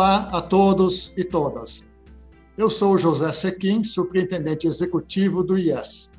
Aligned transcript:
Olá 0.00 0.30
a 0.32 0.40
todos 0.40 1.12
e 1.18 1.22
todas. 1.22 1.90
Eu 2.56 2.70
sou 2.70 2.96
José 2.96 3.30
Sequim, 3.34 3.84
superintendente 3.84 4.66
executivo 4.66 5.44
do 5.44 5.58
IES. 5.58 6.10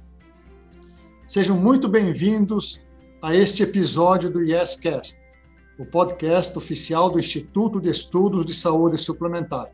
Sejam 1.26 1.58
muito 1.58 1.90
bem-vindos 1.90 2.84
a 3.24 3.36
este 3.36 3.64
episódio 3.64 4.30
do 4.30 4.44
IEScast, 4.44 5.20
o 5.80 5.86
podcast 5.88 6.56
oficial 6.56 7.10
do 7.10 7.20
Instituto 7.20 7.82
de 7.82 7.90
Estudos 7.90 8.46
de 8.46 8.54
Saúde 8.54 9.00
Suplementar. 9.00 9.72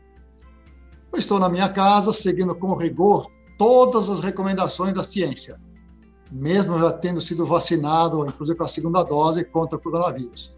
Eu 1.12 1.18
estou 1.18 1.38
na 1.38 1.50
minha 1.50 1.68
casa 1.68 2.10
seguindo 2.10 2.56
com 2.56 2.74
rigor 2.78 3.30
todas 3.58 4.08
as 4.08 4.20
recomendações 4.20 4.94
da 4.94 5.04
ciência, 5.04 5.60
mesmo 6.32 6.78
já 6.78 6.90
tendo 6.92 7.20
sido 7.20 7.44
vacinado, 7.44 8.26
inclusive 8.26 8.56
com 8.56 8.64
a 8.64 8.68
segunda 8.68 9.02
dose 9.02 9.44
contra 9.44 9.76
o 9.76 9.82
coronavírus. 9.82 10.56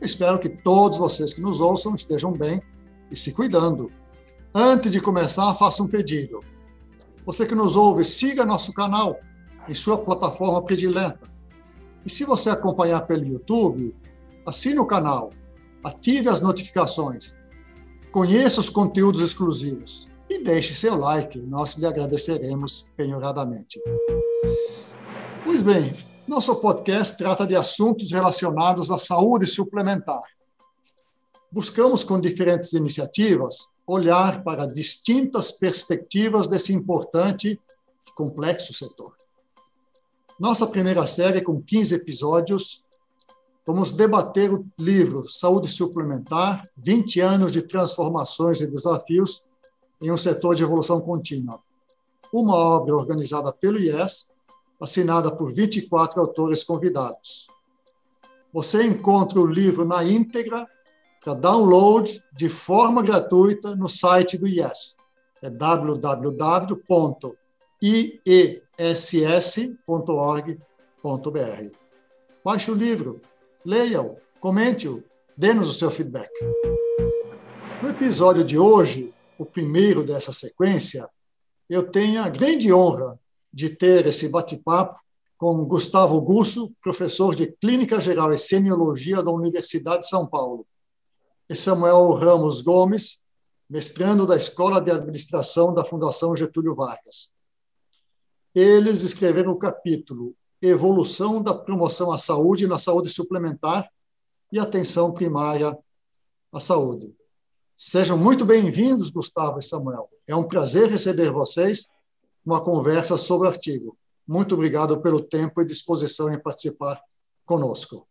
Espero 0.00 0.38
que 0.38 0.48
todos 0.48 0.96
vocês 0.96 1.34
que 1.34 1.42
nos 1.42 1.60
ouçam 1.60 1.94
estejam 1.94 2.32
bem 2.32 2.62
e 3.10 3.16
se 3.16 3.32
cuidando. 3.32 3.90
Antes 4.54 4.90
de 4.90 5.00
começar, 5.00 5.52
faça 5.54 5.82
um 5.82 5.88
pedido. 5.88 6.42
Você 7.24 7.46
que 7.46 7.54
nos 7.54 7.76
ouve, 7.76 8.04
siga 8.04 8.46
nosso 8.46 8.72
canal 8.72 9.18
em 9.68 9.74
sua 9.74 9.98
plataforma 9.98 10.62
predileta. 10.62 11.28
E 12.04 12.10
se 12.10 12.24
você 12.24 12.48
acompanhar 12.48 13.02
pelo 13.02 13.26
YouTube, 13.26 13.94
assine 14.46 14.78
o 14.78 14.86
canal, 14.86 15.30
ative 15.84 16.28
as 16.28 16.40
notificações, 16.40 17.34
conheça 18.10 18.60
os 18.60 18.70
conteúdos 18.70 19.20
exclusivos 19.20 20.08
e 20.30 20.42
deixe 20.42 20.74
seu 20.74 20.96
like, 20.96 21.38
nós 21.40 21.74
lhe 21.76 21.86
agradeceremos 21.86 22.86
penhoradamente. 22.96 23.80
Pois 25.44 25.62
bem, 25.62 25.94
nosso 26.26 26.56
podcast 26.56 27.16
trata 27.16 27.46
de 27.46 27.56
assuntos 27.56 28.12
relacionados 28.12 28.90
à 28.90 28.98
saúde 28.98 29.46
suplementar. 29.46 30.22
Buscamos, 31.50 32.04
com 32.04 32.20
diferentes 32.20 32.74
iniciativas, 32.74 33.68
olhar 33.86 34.44
para 34.44 34.66
distintas 34.66 35.50
perspectivas 35.50 36.46
desse 36.46 36.74
importante 36.74 37.58
e 38.06 38.12
complexo 38.14 38.74
setor. 38.74 39.16
Nossa 40.38 40.66
primeira 40.66 41.06
série, 41.06 41.40
com 41.40 41.60
15 41.60 41.94
episódios, 41.94 42.84
vamos 43.66 43.92
debater 43.92 44.52
o 44.52 44.64
livro 44.78 45.26
Saúde 45.26 45.68
Suplementar: 45.68 46.68
20 46.76 47.20
anos 47.20 47.52
de 47.52 47.62
transformações 47.62 48.60
e 48.60 48.66
desafios 48.66 49.42
em 50.02 50.12
um 50.12 50.18
setor 50.18 50.54
de 50.54 50.62
evolução 50.62 51.00
contínua. 51.00 51.60
Uma 52.30 52.54
obra 52.54 52.94
organizada 52.94 53.52
pelo 53.52 53.78
IES 53.78 54.30
assinada 54.80 55.34
por 55.34 55.52
24 55.52 56.20
autores 56.20 56.62
convidados. 56.62 57.48
Você 58.52 58.84
encontra 58.84 59.40
o 59.40 59.46
livro 59.46 59.84
na 59.84 60.04
íntegra 60.04 60.68
para 61.22 61.34
download 61.34 62.22
de 62.32 62.48
forma 62.48 63.02
gratuita 63.02 63.74
no 63.76 63.88
site 63.88 64.38
do 64.38 64.46
IES. 64.46 64.96
É 65.42 65.50
www.iess.org.br. 65.50 66.28
Baixe 72.44 72.70
o 72.70 72.74
livro, 72.74 73.20
leia-o, 73.64 74.16
comente-o, 74.40 75.02
dê-nos 75.36 75.68
o 75.68 75.72
seu 75.72 75.90
feedback. 75.90 76.30
No 77.82 77.90
episódio 77.90 78.42
de 78.42 78.58
hoje, 78.58 79.12
o 79.38 79.44
primeiro 79.44 80.02
dessa 80.02 80.32
sequência, 80.32 81.08
eu 81.70 81.82
tenho 81.82 82.22
a 82.22 82.28
grande 82.28 82.72
honra 82.72 83.18
de 83.52 83.70
ter 83.70 84.06
esse 84.06 84.28
bate-papo 84.28 84.98
com 85.36 85.64
Gustavo 85.64 86.20
Gusso, 86.20 86.72
professor 86.82 87.34
de 87.34 87.46
Clínica 87.46 88.00
Geral 88.00 88.32
e 88.32 88.38
Semiologia 88.38 89.22
da 89.22 89.30
Universidade 89.30 90.00
de 90.00 90.08
São 90.08 90.26
Paulo, 90.26 90.66
e 91.48 91.54
Samuel 91.54 92.12
Ramos 92.12 92.60
Gomes, 92.60 93.22
mestrando 93.68 94.26
da 94.26 94.36
Escola 94.36 94.80
de 94.80 94.90
Administração 94.90 95.72
da 95.74 95.84
Fundação 95.84 96.36
Getúlio 96.36 96.74
Vargas. 96.74 97.30
Eles 98.54 99.02
escreveram 99.02 99.52
o 99.52 99.58
capítulo 99.58 100.34
Evolução 100.60 101.40
da 101.42 101.54
Promoção 101.54 102.12
à 102.12 102.18
Saúde 102.18 102.66
na 102.66 102.78
Saúde 102.78 103.08
Suplementar 103.08 103.88
e 104.52 104.58
Atenção 104.58 105.12
Primária 105.12 105.76
à 106.52 106.60
Saúde. 106.60 107.14
Sejam 107.76 108.18
muito 108.18 108.44
bem-vindos, 108.44 109.10
Gustavo 109.10 109.58
e 109.58 109.62
Samuel. 109.62 110.08
É 110.26 110.34
um 110.34 110.42
prazer 110.42 110.90
receber 110.90 111.30
vocês 111.30 111.88
uma 112.44 112.62
conversa 112.62 113.16
sobre 113.16 113.46
o 113.46 113.50
artigo. 113.50 113.96
Muito 114.26 114.54
obrigado 114.54 115.00
pelo 115.00 115.22
tempo 115.22 115.60
e 115.62 115.66
disposição 115.66 116.32
em 116.32 116.40
participar 116.40 117.00
conosco. 117.46 118.08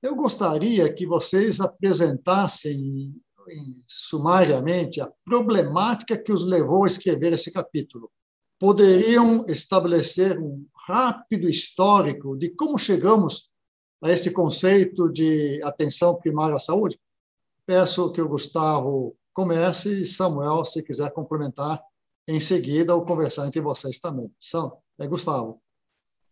Eu 0.00 0.14
gostaria 0.14 0.92
que 0.92 1.06
vocês 1.06 1.60
apresentassem 1.60 3.14
sumariamente 3.86 5.00
a 5.00 5.10
problemática 5.24 6.16
que 6.16 6.32
os 6.32 6.44
levou 6.44 6.84
a 6.84 6.86
escrever 6.86 7.32
esse 7.32 7.50
capítulo. 7.50 8.10
Poderiam 8.60 9.42
estabelecer 9.46 10.38
um 10.38 10.66
rápido 10.86 11.48
histórico 11.48 12.36
de 12.36 12.50
como 12.50 12.78
chegamos 12.78 13.50
a 14.02 14.10
esse 14.10 14.32
conceito 14.32 15.08
de 15.10 15.60
atenção 15.64 16.16
primária 16.16 16.54
à 16.54 16.58
saúde? 16.58 16.98
Peço 17.66 18.12
que 18.12 18.20
o 18.20 18.28
Gustavo 18.28 19.16
comece 19.32 20.02
e 20.02 20.06
Samuel, 20.06 20.64
se 20.64 20.82
quiser 20.82 21.10
complementar, 21.12 21.80
em 22.26 22.40
seguida 22.40 22.94
ou 22.94 23.04
conversar 23.04 23.46
entre 23.46 23.60
vocês 23.60 23.98
também. 23.98 24.32
São, 24.38 24.76
é 24.98 25.06
Gustavo. 25.06 25.60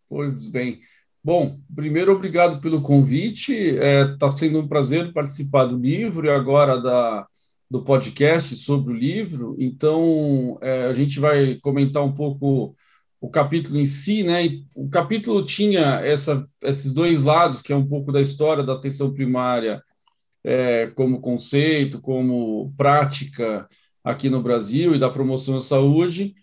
Pois 0.08 0.46
bem. 0.48 0.80
Bom, 1.26 1.58
primeiro, 1.74 2.12
obrigado 2.12 2.60
pelo 2.60 2.80
convite. 2.80 3.52
Está 3.52 3.84
é, 3.84 4.16
tá 4.16 4.28
sendo 4.28 4.60
um 4.60 4.68
prazer 4.68 5.12
participar 5.12 5.64
do 5.64 5.76
livro 5.76 6.24
e 6.24 6.30
agora 6.30 6.80
da, 6.80 7.26
do 7.68 7.82
podcast 7.82 8.54
sobre 8.54 8.92
o 8.92 8.96
livro. 8.96 9.56
Então, 9.58 10.56
é, 10.62 10.84
a 10.84 10.94
gente 10.94 11.18
vai 11.18 11.56
comentar 11.56 12.04
um 12.04 12.12
pouco 12.14 12.76
o 13.20 13.28
capítulo 13.28 13.76
em 13.76 13.86
si, 13.86 14.22
né? 14.22 14.44
O 14.76 14.88
capítulo 14.88 15.44
tinha 15.44 15.98
essa, 15.98 16.48
esses 16.62 16.92
dois 16.92 17.24
lados, 17.24 17.60
que 17.60 17.72
é 17.72 17.76
um 17.76 17.88
pouco 17.88 18.12
da 18.12 18.20
história 18.20 18.62
da 18.62 18.74
atenção 18.74 19.12
primária 19.12 19.82
é, 20.44 20.92
como 20.94 21.20
conceito, 21.20 22.00
como 22.00 22.72
prática, 22.76 23.68
aqui 24.04 24.30
no 24.30 24.40
Brasil 24.40 24.94
e 24.94 24.98
da 25.00 25.10
promoção 25.10 25.56
à 25.56 25.60
saúde, 25.60 26.36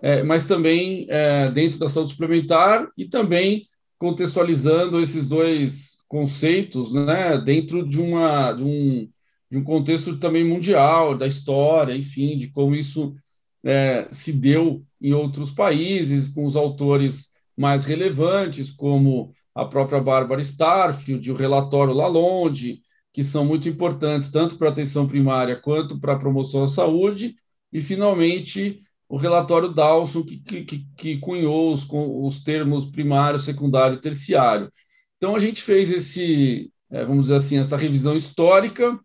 é, 0.00 0.22
mas 0.22 0.46
também 0.46 1.06
é, 1.10 1.50
dentro 1.50 1.78
da 1.78 1.90
saúde 1.90 2.12
suplementar 2.12 2.88
e 2.96 3.04
também 3.06 3.68
contextualizando 4.00 4.98
esses 4.98 5.26
dois 5.26 5.98
conceitos 6.08 6.90
né, 6.94 7.36
dentro 7.36 7.86
de, 7.86 8.00
uma, 8.00 8.50
de, 8.52 8.64
um, 8.64 9.06
de 9.50 9.58
um 9.58 9.62
contexto 9.62 10.18
também 10.18 10.42
mundial, 10.42 11.16
da 11.16 11.26
história, 11.26 11.94
enfim, 11.94 12.38
de 12.38 12.48
como 12.48 12.74
isso 12.74 13.14
é, 13.62 14.08
se 14.10 14.32
deu 14.32 14.82
em 14.98 15.12
outros 15.12 15.50
países, 15.50 16.28
com 16.28 16.46
os 16.46 16.56
autores 16.56 17.28
mais 17.54 17.84
relevantes, 17.84 18.70
como 18.70 19.34
a 19.54 19.66
própria 19.66 20.00
Bárbara 20.00 20.40
Starfield, 20.40 21.30
o 21.30 21.36
relatório 21.36 21.92
Lalonde, 21.92 22.80
que 23.12 23.22
são 23.22 23.44
muito 23.44 23.68
importantes 23.68 24.30
tanto 24.30 24.56
para 24.56 24.70
a 24.70 24.72
atenção 24.72 25.06
primária 25.06 25.56
quanto 25.56 26.00
para 26.00 26.14
a 26.14 26.18
promoção 26.18 26.62
à 26.62 26.68
saúde, 26.68 27.34
e, 27.70 27.82
finalmente, 27.82 28.80
o 29.10 29.16
relatório 29.16 29.74
Dawson, 29.74 30.22
que, 30.22 30.38
que, 30.38 30.86
que 30.96 31.18
cunhou 31.18 31.72
os, 31.72 31.84
os 31.90 32.44
termos 32.44 32.86
primário, 32.86 33.40
secundário 33.40 33.96
e 33.96 34.00
terciário. 34.00 34.70
Então, 35.16 35.34
a 35.34 35.40
gente 35.40 35.60
fez 35.62 35.90
esse, 35.90 36.70
é, 36.88 37.04
vamos 37.04 37.22
dizer 37.22 37.34
assim, 37.34 37.58
essa 37.58 37.76
revisão 37.76 38.14
histórica, 38.14 38.96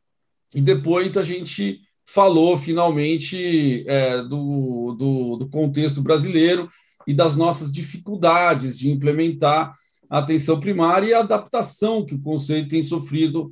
e 0.53 0.61
depois 0.61 1.17
a 1.17 1.23
gente 1.23 1.81
falou, 2.05 2.55
finalmente, 2.55 3.83
é, 3.87 4.21
do, 4.21 4.95
do, 4.95 5.37
do 5.37 5.49
contexto 5.49 6.03
brasileiro 6.03 6.69
e 7.07 7.13
das 7.13 7.35
nossas 7.35 7.71
dificuldades 7.71 8.77
de 8.77 8.91
implementar 8.91 9.73
a 10.07 10.19
atenção 10.19 10.59
primária 10.59 11.07
e 11.07 11.13
a 11.15 11.21
adaptação 11.21 12.05
que 12.05 12.13
o 12.13 12.21
conceito 12.21 12.69
tem 12.69 12.83
sofrido 12.83 13.49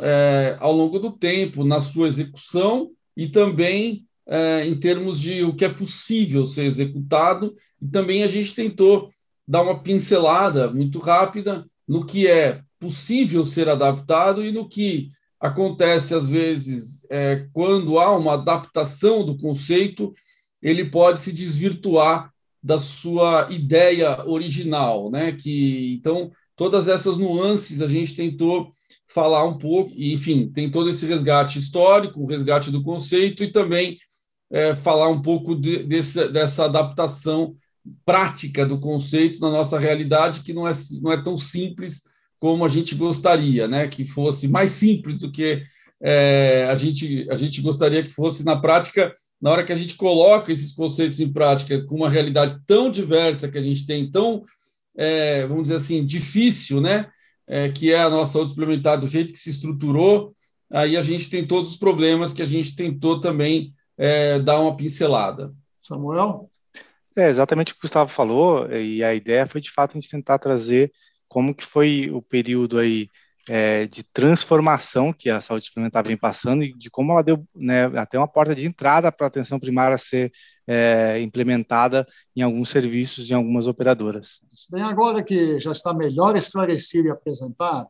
é, 0.00 0.58
ao 0.60 0.72
longo 0.74 0.98
do 0.98 1.10
tempo 1.10 1.64
na 1.64 1.80
sua 1.80 2.08
execução 2.08 2.90
e 3.16 3.26
também 3.26 4.04
é, 4.26 4.66
em 4.66 4.78
termos 4.78 5.20
de 5.20 5.42
o 5.42 5.54
que 5.54 5.64
é 5.64 5.68
possível 5.68 6.46
ser 6.46 6.64
executado. 6.64 7.54
E 7.80 7.86
também 7.86 8.22
a 8.22 8.26
gente 8.26 8.54
tentou 8.54 9.10
dar 9.46 9.62
uma 9.62 9.82
pincelada 9.82 10.70
muito 10.70 10.98
rápida 10.98 11.66
no 11.86 12.04
que 12.06 12.26
é 12.26 12.62
possível 12.78 13.44
ser 13.44 13.68
adaptado 13.68 14.44
e 14.44 14.50
no 14.50 14.68
que 14.68 15.10
acontece 15.38 16.14
às 16.14 16.28
vezes 16.28 17.06
é, 17.10 17.46
quando 17.52 17.98
há 17.98 18.16
uma 18.16 18.34
adaptação 18.34 19.24
do 19.24 19.36
conceito, 19.36 20.12
ele 20.62 20.86
pode 20.86 21.20
se 21.20 21.32
desvirtuar 21.32 22.32
da 22.62 22.78
sua 22.78 23.48
ideia 23.50 24.26
original, 24.26 25.10
né? 25.10 25.32
Que 25.32 25.94
então 25.94 26.32
todas 26.56 26.88
essas 26.88 27.18
nuances 27.18 27.82
a 27.82 27.86
gente 27.86 28.16
tentou 28.16 28.72
falar 29.06 29.44
um 29.44 29.58
pouco, 29.58 29.92
e, 29.94 30.12
enfim, 30.14 30.50
tem 30.50 30.70
todo 30.70 30.88
esse 30.88 31.06
resgate 31.06 31.58
histórico, 31.58 32.20
o 32.20 32.26
resgate 32.26 32.70
do 32.70 32.82
conceito 32.82 33.44
e 33.44 33.52
também 33.52 33.98
é, 34.50 34.74
falar 34.74 35.08
um 35.08 35.20
pouco 35.20 35.54
de, 35.54 35.82
desse, 35.82 36.28
dessa 36.28 36.64
adaptação 36.64 37.54
prática 38.04 38.64
do 38.64 38.78
conceito 38.78 39.40
na 39.40 39.50
nossa 39.50 39.78
realidade, 39.78 40.40
que 40.40 40.52
não 40.52 40.66
é, 40.66 40.72
não 41.02 41.12
é 41.12 41.22
tão 41.22 41.36
simples 41.36 42.02
como 42.38 42.64
a 42.64 42.68
gente 42.68 42.94
gostaria, 42.94 43.68
né? 43.68 43.88
que 43.88 44.04
fosse 44.04 44.48
mais 44.48 44.70
simples 44.70 45.18
do 45.18 45.30
que 45.30 45.62
é, 46.02 46.66
a, 46.70 46.74
gente, 46.76 47.26
a 47.30 47.34
gente 47.34 47.60
gostaria 47.62 48.02
que 48.02 48.10
fosse 48.10 48.44
na 48.44 48.56
prática, 48.56 49.14
na 49.40 49.50
hora 49.50 49.64
que 49.64 49.72
a 49.72 49.76
gente 49.76 49.94
coloca 49.94 50.52
esses 50.52 50.72
conceitos 50.72 51.20
em 51.20 51.32
prática 51.32 51.82
com 51.86 51.96
uma 51.96 52.10
realidade 52.10 52.56
tão 52.66 52.90
diversa 52.90 53.48
que 53.48 53.56
a 53.56 53.62
gente 53.62 53.86
tem, 53.86 54.10
tão, 54.10 54.42
é, 54.96 55.46
vamos 55.46 55.64
dizer 55.64 55.76
assim, 55.76 56.04
difícil, 56.04 56.80
né? 56.80 57.08
É, 57.46 57.68
que 57.68 57.92
é 57.92 58.02
a 58.02 58.08
nossa 58.08 58.34
saúde 58.34 58.50
suplementar, 58.50 58.98
do 58.98 59.06
jeito 59.06 59.30
que 59.30 59.38
se 59.38 59.50
estruturou, 59.50 60.34
aí 60.70 60.96
a 60.96 61.02
gente 61.02 61.28
tem 61.28 61.46
todos 61.46 61.72
os 61.72 61.76
problemas 61.76 62.32
que 62.32 62.40
a 62.40 62.46
gente 62.46 62.74
tentou 62.74 63.20
também 63.20 63.74
é, 63.96 64.38
dar 64.40 64.60
uma 64.60 64.76
pincelada. 64.76 65.52
Samuel? 65.78 66.48
É 67.16 67.28
exatamente 67.28 67.72
o 67.72 67.74
que 67.74 67.80
o 67.80 67.82
Gustavo 67.82 68.10
falou, 68.10 68.70
e 68.72 69.04
a 69.04 69.14
ideia 69.14 69.46
foi 69.46 69.60
de 69.60 69.70
fato 69.70 69.92
a 69.92 70.00
gente 70.00 70.10
tentar 70.10 70.38
trazer 70.38 70.92
como 71.28 71.54
que 71.54 71.64
foi 71.64 72.10
o 72.10 72.20
período 72.20 72.78
aí 72.78 73.08
é, 73.48 73.86
de 73.86 74.02
transformação 74.02 75.12
que 75.12 75.28
a 75.28 75.40
saúde 75.40 75.66
suplementar 75.66 76.06
vem 76.06 76.16
passando 76.16 76.64
e 76.64 76.72
de 76.72 76.90
como 76.90 77.12
ela 77.12 77.22
deu 77.22 77.46
né, 77.54 77.84
até 77.98 78.18
uma 78.18 78.28
porta 78.28 78.54
de 78.54 78.66
entrada 78.66 79.12
para 79.12 79.26
a 79.26 79.28
atenção 79.28 79.60
primária 79.60 79.98
ser 79.98 80.32
é, 80.66 81.20
implementada 81.20 82.06
em 82.34 82.42
alguns 82.42 82.70
serviços, 82.70 83.30
em 83.30 83.34
algumas 83.34 83.68
operadoras. 83.68 84.40
Bem, 84.70 84.82
agora 84.82 85.22
que 85.22 85.60
já 85.60 85.72
está 85.72 85.92
melhor 85.92 86.36
esclarecido 86.36 87.08
e 87.08 87.10
apresentado, 87.10 87.88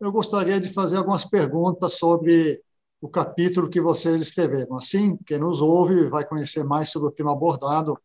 eu 0.00 0.10
gostaria 0.10 0.60
de 0.60 0.72
fazer 0.72 0.96
algumas 0.96 1.24
perguntas 1.24 1.94
sobre 1.94 2.60
o 3.00 3.08
capítulo 3.08 3.68
que 3.68 3.80
vocês 3.80 4.20
escreveram. 4.20 4.76
Assim, 4.76 5.16
quem 5.26 5.38
nos 5.38 5.60
ouve 5.60 6.08
vai 6.08 6.26
conhecer 6.26 6.64
mais 6.64 6.90
sobre 6.90 7.08
o 7.08 7.12
tema 7.12 7.32
abordado 7.32 7.98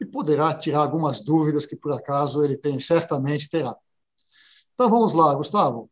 e 0.00 0.04
poderá 0.04 0.52
tirar 0.54 0.80
algumas 0.80 1.20
dúvidas 1.20 1.66
que, 1.66 1.76
por 1.76 1.92
acaso, 1.92 2.44
ele 2.44 2.56
tem, 2.56 2.80
certamente 2.80 3.48
terá. 3.48 3.76
Então, 4.74 4.90
vamos 4.90 5.14
lá, 5.14 5.34
Gustavo. 5.34 5.88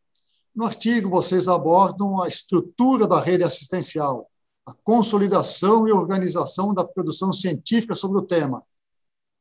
No 0.53 0.65
artigo, 0.65 1.09
vocês 1.09 1.47
abordam 1.47 2.21
a 2.21 2.27
estrutura 2.27 3.07
da 3.07 3.21
rede 3.21 3.43
assistencial, 3.43 4.29
a 4.65 4.73
consolidação 4.83 5.87
e 5.87 5.93
organização 5.93 6.73
da 6.73 6.83
produção 6.83 7.31
científica 7.31 7.95
sobre 7.95 8.19
o 8.19 8.25
tema, 8.25 8.61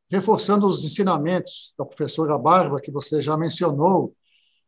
reforçando 0.08 0.66
os 0.66 0.84
ensinamentos 0.84 1.74
da 1.76 1.84
professora 1.84 2.38
Bárbara, 2.38 2.80
que 2.80 2.92
você 2.92 3.20
já 3.20 3.36
mencionou, 3.36 4.14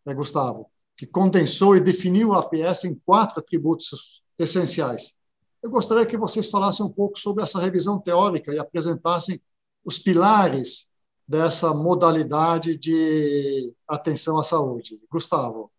né, 0.04 0.14
Gustavo, 0.14 0.71
que 1.02 1.06
condensou 1.08 1.74
e 1.74 1.80
definiu 1.80 2.28
o 2.28 2.34
APS 2.34 2.84
em 2.84 2.94
quatro 3.04 3.40
atributos 3.40 4.22
essenciais. 4.38 5.18
Eu 5.60 5.68
gostaria 5.68 6.06
que 6.06 6.16
vocês 6.16 6.48
falassem 6.48 6.86
um 6.86 6.88
pouco 6.88 7.18
sobre 7.18 7.42
essa 7.42 7.60
revisão 7.60 7.98
teórica 7.98 8.54
e 8.54 8.58
apresentassem 8.60 9.40
os 9.84 9.98
pilares 9.98 10.92
dessa 11.26 11.74
modalidade 11.74 12.78
de 12.78 13.74
atenção 13.88 14.38
à 14.38 14.44
saúde. 14.44 15.00
Gustavo. 15.10 15.72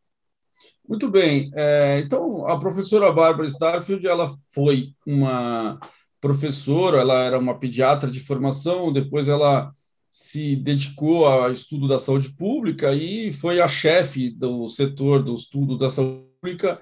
Muito 0.86 1.10
bem. 1.10 1.50
É, 1.56 2.02
então, 2.06 2.46
a 2.46 2.60
professora 2.60 3.10
Bárbara 3.10 3.48
Starfield, 3.48 4.06
ela 4.06 4.30
foi 4.54 4.90
uma 5.08 5.80
professora, 6.20 6.98
ela 7.00 7.24
era 7.24 7.40
uma 7.40 7.58
pediatra 7.58 8.12
de 8.12 8.20
formação, 8.20 8.92
depois 8.92 9.30
ela 9.30 9.72
se 10.14 10.56
dedicou 10.56 11.26
ao 11.26 11.52
estudo 11.52 11.88
da 11.88 11.98
saúde 11.98 12.30
pública 12.34 12.94
e 12.94 13.32
foi 13.32 13.60
a 13.60 13.68
chefe 13.68 14.30
do 14.30 14.68
setor 14.68 15.24
do 15.24 15.34
estudo 15.34 15.76
da 15.76 15.90
saúde 15.90 16.28
pública 16.40 16.80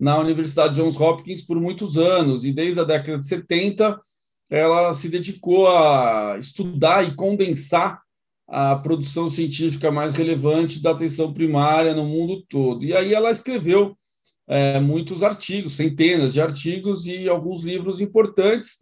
na 0.00 0.18
Universidade 0.18 0.76
Johns 0.76 0.98
Hopkins 0.98 1.42
por 1.42 1.60
muitos 1.60 1.98
anos, 1.98 2.46
e 2.46 2.52
desde 2.52 2.80
a 2.80 2.84
década 2.84 3.18
de 3.18 3.26
70 3.26 4.00
ela 4.50 4.94
se 4.94 5.10
dedicou 5.10 5.68
a 5.68 6.38
estudar 6.38 7.06
e 7.06 7.14
condensar 7.14 8.00
a 8.48 8.76
produção 8.76 9.28
científica 9.28 9.90
mais 9.90 10.14
relevante 10.14 10.80
da 10.80 10.92
atenção 10.92 11.30
primária 11.30 11.94
no 11.94 12.06
mundo 12.06 12.42
todo. 12.48 12.84
E 12.84 12.96
aí 12.96 13.12
ela 13.12 13.30
escreveu 13.30 13.94
é, 14.48 14.80
muitos 14.80 15.22
artigos, 15.22 15.74
centenas 15.74 16.32
de 16.32 16.40
artigos 16.40 17.06
e 17.06 17.28
alguns 17.28 17.62
livros 17.62 18.00
importantes, 18.00 18.78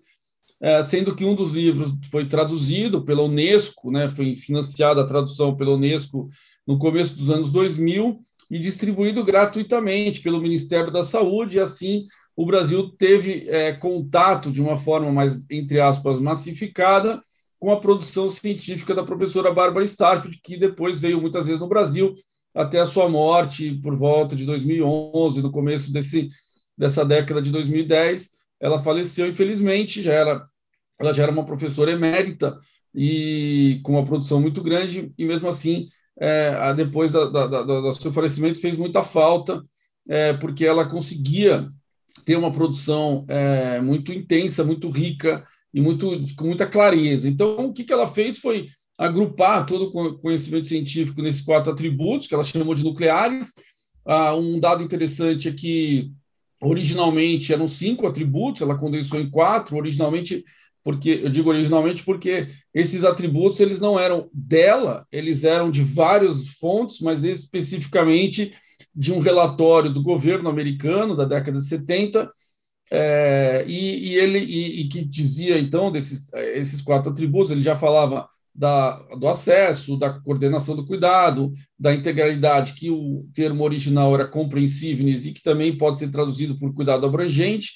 sendo 0.84 1.14
que 1.14 1.24
um 1.24 1.34
dos 1.34 1.52
livros 1.52 1.90
foi 2.10 2.28
traduzido 2.28 3.02
pela 3.02 3.22
Unesco, 3.22 3.90
né, 3.90 4.10
foi 4.10 4.36
financiada 4.36 5.00
a 5.00 5.06
tradução 5.06 5.56
pela 5.56 5.74
Unesco 5.74 6.28
no 6.66 6.78
começo 6.78 7.16
dos 7.16 7.30
anos 7.30 7.50
2000 7.50 8.20
e 8.50 8.58
distribuído 8.58 9.24
gratuitamente 9.24 10.20
pelo 10.20 10.40
Ministério 10.40 10.90
da 10.90 11.02
Saúde, 11.02 11.56
e 11.56 11.60
assim 11.60 12.06
o 12.36 12.44
Brasil 12.44 12.90
teve 12.98 13.48
é, 13.48 13.72
contato 13.72 14.50
de 14.50 14.60
uma 14.60 14.76
forma 14.76 15.12
mais, 15.12 15.38
entre 15.50 15.80
aspas, 15.80 16.18
massificada 16.18 17.22
com 17.58 17.70
a 17.70 17.78
produção 17.78 18.30
científica 18.30 18.94
da 18.94 19.04
professora 19.04 19.52
Bárbara 19.52 19.84
Starfield, 19.84 20.40
que 20.42 20.56
depois 20.56 20.98
veio 20.98 21.20
muitas 21.20 21.46
vezes 21.46 21.60
no 21.60 21.68
Brasil, 21.68 22.14
até 22.54 22.80
a 22.80 22.86
sua 22.86 23.08
morte 23.08 23.74
por 23.82 23.94
volta 23.94 24.34
de 24.34 24.46
2011, 24.46 25.42
no 25.42 25.52
começo 25.52 25.92
desse, 25.92 26.28
dessa 26.76 27.04
década 27.04 27.42
de 27.42 27.52
2010. 27.52 28.30
Ela 28.60 28.82
faleceu, 28.82 29.28
infelizmente, 29.28 30.02
já 30.02 30.12
era, 30.12 30.46
ela 30.98 31.12
já 31.12 31.22
era 31.22 31.32
uma 31.32 31.44
professora 31.44 31.90
emérita 31.92 32.58
e 32.94 33.80
com 33.82 33.92
uma 33.92 34.04
produção 34.04 34.40
muito 34.40 34.62
grande, 34.62 35.12
e 35.16 35.24
mesmo 35.24 35.48
assim, 35.48 35.88
é, 36.20 36.74
depois 36.74 37.12
da, 37.12 37.24
do 37.24 37.92
seu 37.92 38.12
falecimento, 38.12 38.60
fez 38.60 38.76
muita 38.76 39.02
falta, 39.02 39.62
é, 40.08 40.32
porque 40.34 40.66
ela 40.66 40.88
conseguia 40.88 41.68
ter 42.24 42.36
uma 42.36 42.52
produção 42.52 43.24
é, 43.28 43.80
muito 43.80 44.12
intensa, 44.12 44.64
muito 44.64 44.90
rica, 44.90 45.46
e 45.72 45.80
muito, 45.80 46.10
com 46.36 46.46
muita 46.46 46.66
clareza. 46.66 47.28
Então, 47.28 47.66
o 47.66 47.72
que, 47.72 47.84
que 47.84 47.92
ela 47.92 48.06
fez 48.06 48.38
foi 48.38 48.68
agrupar 48.98 49.64
todo 49.64 49.84
o 49.84 50.18
conhecimento 50.18 50.66
científico 50.66 51.22
nesses 51.22 51.42
quatro 51.42 51.72
atributos, 51.72 52.26
que 52.26 52.34
ela 52.34 52.44
chamou 52.44 52.74
de 52.74 52.84
nucleares. 52.84 53.52
Ah, 54.04 54.34
um 54.34 54.58
dado 54.58 54.82
interessante 54.82 55.48
é 55.48 55.52
que, 55.52 56.10
originalmente, 56.60 57.52
eram 57.52 57.66
cinco 57.66 58.06
atributos, 58.06 58.62
ela 58.62 58.76
condensou 58.76 59.18
em 59.20 59.30
quatro, 59.30 59.76
originalmente, 59.76 60.44
porque 60.84 61.20
eu 61.22 61.30
digo 61.30 61.50
originalmente 61.50 62.04
porque 62.04 62.48
esses 62.74 63.04
atributos 63.04 63.60
eles 63.60 63.80
não 63.80 63.98
eram 63.98 64.28
dela, 64.32 65.06
eles 65.10 65.44
eram 65.44 65.70
de 65.70 65.82
várias 65.82 66.48
fontes, 66.60 67.00
mas 67.00 67.24
especificamente 67.24 68.52
de 68.94 69.12
um 69.12 69.20
relatório 69.20 69.92
do 69.92 70.02
governo 70.02 70.48
americano 70.48 71.16
da 71.16 71.24
década 71.24 71.58
de 71.58 71.66
70, 71.66 72.30
é, 72.92 73.64
e, 73.68 74.10
e, 74.10 74.16
ele 74.16 74.40
e, 74.40 74.80
e, 74.80 74.88
que 74.88 75.04
dizia 75.04 75.58
então 75.58 75.92
desses 75.92 76.32
esses 76.34 76.82
quatro 76.82 77.12
atributos, 77.12 77.52
ele 77.52 77.62
já 77.62 77.76
falava 77.76 78.28
da, 78.55 78.99
do 79.19 79.29
acesso, 79.29 79.99
da 79.99 80.11
coordenação 80.11 80.76
do 80.76 80.85
cuidado, 80.85 81.52
da 81.78 81.95
integralidade, 81.95 82.75
que 82.75 82.90
o 82.90 83.26
termo 83.35 83.64
original 83.64 84.14
era 84.14 84.26
compreensíveis 84.26 85.26
e 85.26 85.33
que 85.33 85.42
também 85.42 85.76
pode 85.76 85.99
ser 85.99 86.11
traduzido 86.11 86.59
por 86.59 86.75
cuidado 86.75 87.07
abrangente, 87.07 87.71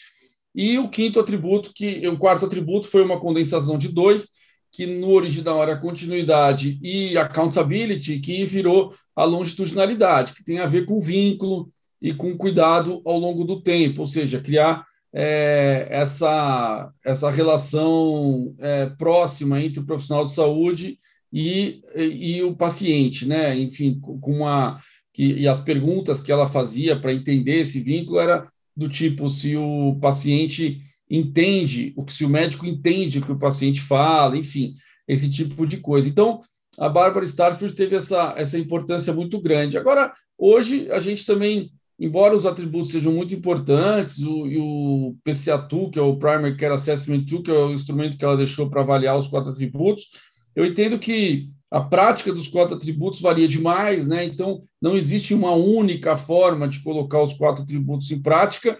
e 0.54 0.78
o 0.78 0.88
quinto 0.88 1.18
atributo, 1.18 1.72
que 1.74 2.06
o 2.06 2.18
quarto 2.18 2.46
atributo 2.46 2.86
foi 2.86 3.02
uma 3.02 3.18
condensação 3.18 3.76
de 3.76 3.88
dois, 3.88 4.30
que 4.70 4.86
no 4.86 5.10
original 5.10 5.62
era 5.62 5.76
continuidade 5.76 6.78
e 6.82 7.16
accountability, 7.16 8.18
que 8.18 8.44
virou 8.44 8.92
a 9.14 9.24
longitudinalidade, 9.24 10.34
que 10.34 10.44
tem 10.44 10.58
a 10.58 10.66
ver 10.66 10.84
com 10.84 11.00
vínculo 11.00 11.70
e 12.02 12.12
com 12.12 12.36
cuidado 12.36 13.00
ao 13.04 13.18
longo 13.18 13.44
do 13.44 13.62
tempo, 13.62 14.02
ou 14.02 14.06
seja, 14.06 14.40
criar 14.40 14.84
é, 15.14 15.86
essa, 15.90 16.92
essa 17.04 17.30
relação 17.30 18.52
é, 18.58 18.86
próxima 18.98 19.62
entre 19.62 19.78
o 19.78 19.86
profissional 19.86 20.24
de 20.24 20.32
saúde 20.32 20.98
e, 21.32 21.80
e, 21.94 22.36
e 22.36 22.42
o 22.42 22.56
paciente, 22.56 23.26
né? 23.26 23.56
Enfim, 23.56 24.00
com 24.00 24.38
uma 24.38 24.80
que, 25.12 25.24
e 25.24 25.46
as 25.46 25.60
perguntas 25.60 26.20
que 26.20 26.32
ela 26.32 26.48
fazia 26.48 26.98
para 26.98 27.14
entender 27.14 27.60
esse 27.60 27.78
vínculo 27.80 28.18
era 28.18 28.48
do 28.76 28.88
tipo 28.88 29.28
se 29.28 29.56
o 29.56 29.96
paciente 30.00 30.80
entende 31.08 31.92
o 31.96 32.04
que 32.04 32.12
se 32.12 32.24
o 32.24 32.28
médico 32.28 32.66
entende 32.66 33.20
o 33.20 33.22
que 33.22 33.30
o 33.30 33.38
paciente 33.38 33.80
fala, 33.80 34.36
enfim, 34.36 34.74
esse 35.06 35.30
tipo 35.30 35.64
de 35.64 35.76
coisa. 35.76 36.08
Então, 36.08 36.40
a 36.76 36.88
Bárbara 36.88 37.24
Starfield 37.24 37.76
teve 37.76 37.94
essa, 37.94 38.34
essa 38.36 38.58
importância 38.58 39.12
muito 39.12 39.40
grande. 39.40 39.78
Agora, 39.78 40.12
hoje 40.36 40.90
a 40.90 40.98
gente 40.98 41.24
também 41.24 41.70
embora 41.98 42.34
os 42.34 42.46
atributos 42.46 42.90
sejam 42.90 43.12
muito 43.12 43.34
importantes, 43.34 44.18
o, 44.18 44.46
e 44.46 44.58
o 44.58 45.16
PCA2, 45.24 45.90
que 45.90 45.98
é 45.98 46.02
o 46.02 46.16
Primary 46.16 46.56
Care 46.56 46.74
Assessment 46.74 47.24
Tool, 47.24 47.42
que 47.42 47.50
é 47.50 47.54
o 47.54 47.72
instrumento 47.72 48.16
que 48.16 48.24
ela 48.24 48.36
deixou 48.36 48.68
para 48.68 48.80
avaliar 48.80 49.16
os 49.16 49.26
quatro 49.26 49.50
atributos, 49.50 50.08
eu 50.54 50.64
entendo 50.64 50.98
que 50.98 51.48
a 51.70 51.80
prática 51.80 52.32
dos 52.32 52.46
quatro 52.46 52.76
atributos 52.76 53.20
varia 53.20 53.48
demais, 53.48 54.06
né? 54.06 54.24
Então, 54.24 54.62
não 54.80 54.96
existe 54.96 55.34
uma 55.34 55.52
única 55.52 56.16
forma 56.16 56.68
de 56.68 56.80
colocar 56.80 57.20
os 57.20 57.34
quatro 57.34 57.64
atributos 57.64 58.10
em 58.12 58.22
prática. 58.22 58.78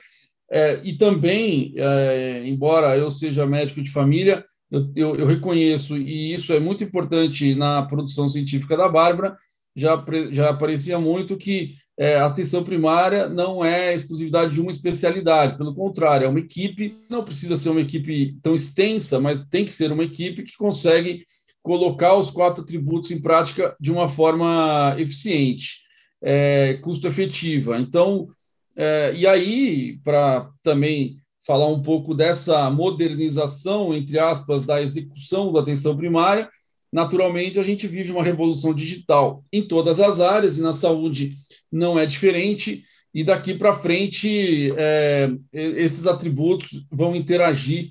É, 0.51 0.81
e 0.85 0.93
também, 0.93 1.75
é, 1.77 2.47
embora 2.47 2.97
eu 2.97 3.11
seja 3.11 3.47
médico 3.47 3.83
de 3.83 3.91
família, 3.91 4.45
eu, 4.71 4.93
eu, 4.95 5.17
eu, 5.17 5.27
reconheço, 5.27 5.97
e 5.97 6.33
isso 6.35 6.53
é 6.53 6.61
muito 6.61 6.85
importante 6.85 7.55
na 7.55 7.83
produção 7.83 8.29
científica 8.29 8.77
da 8.77 8.89
Bárbara, 8.89 9.37
já, 9.75 10.05
já 10.31 10.51
aparecia 10.51 10.99
muito 10.99 11.37
que 11.37 11.71
é, 11.99 12.19
atenção 12.19 12.65
primária 12.65 13.29
não 13.29 13.65
é 13.65 13.95
exclusividade 13.95 14.55
de 14.55 14.61
uma 14.61 14.71
especialidade, 14.71 15.57
pelo 15.57 15.75
contrário, 15.75 16.25
é 16.25 16.29
uma 16.29 16.41
equipe, 16.41 16.97
não 17.09 17.25
precisa 17.25 17.57
ser 17.57 17.71
uma 17.71 17.81
equipe 17.81 18.37
tão 18.43 18.55
extensa, 18.55 19.21
mas 19.21 19.47
tem 19.47 19.65
que 19.65 19.73
ser 19.73 19.93
uma 19.93 20.05
equipe 20.05 20.43
que 20.43 20.57
consegue 20.57 21.25
colocar 21.63 22.15
os 22.15 22.31
quatro 22.31 22.63
atributos 22.63 23.11
em 23.11 23.21
prática 23.21 23.77
de 23.81 23.91
uma 23.93 24.09
forma 24.09 24.95
eficiente, 24.99 25.81
é, 26.23 26.75
custo 26.83 27.07
efetiva. 27.07 27.79
Então, 27.79 28.29
É, 28.77 29.15
e 29.15 29.25
aí, 29.25 30.01
para 30.03 30.51
também 30.61 31.17
falar 31.47 31.69
um 31.69 31.81
pouco 31.81 32.13
dessa 32.13 32.69
modernização, 32.71 33.95
entre 33.95 34.19
aspas, 34.19 34.65
da 34.67 34.83
execução 34.83 35.53
da 35.53 35.61
atenção 35.61 35.97
primária, 35.97 36.49
naturalmente 36.95 37.59
a 37.59 37.65
gente 37.65 37.89
vive 37.89 38.13
uma 38.13 38.23
revolução 38.23 38.73
digital 38.73 39.45
em 39.53 39.67
todas 39.67 39.99
as 39.99 40.21
áreas, 40.21 40.57
e 40.57 40.61
na 40.61 40.73
saúde 40.73 41.33
não 41.71 41.99
é 41.99 42.07
diferente, 42.07 42.85
e 43.13 43.25
daqui 43.25 43.53
para 43.53 43.75
frente 43.75 44.73
é, 44.77 45.29
esses 45.53 46.07
atributos 46.07 46.87
vão 46.93 47.17
interagir 47.17 47.91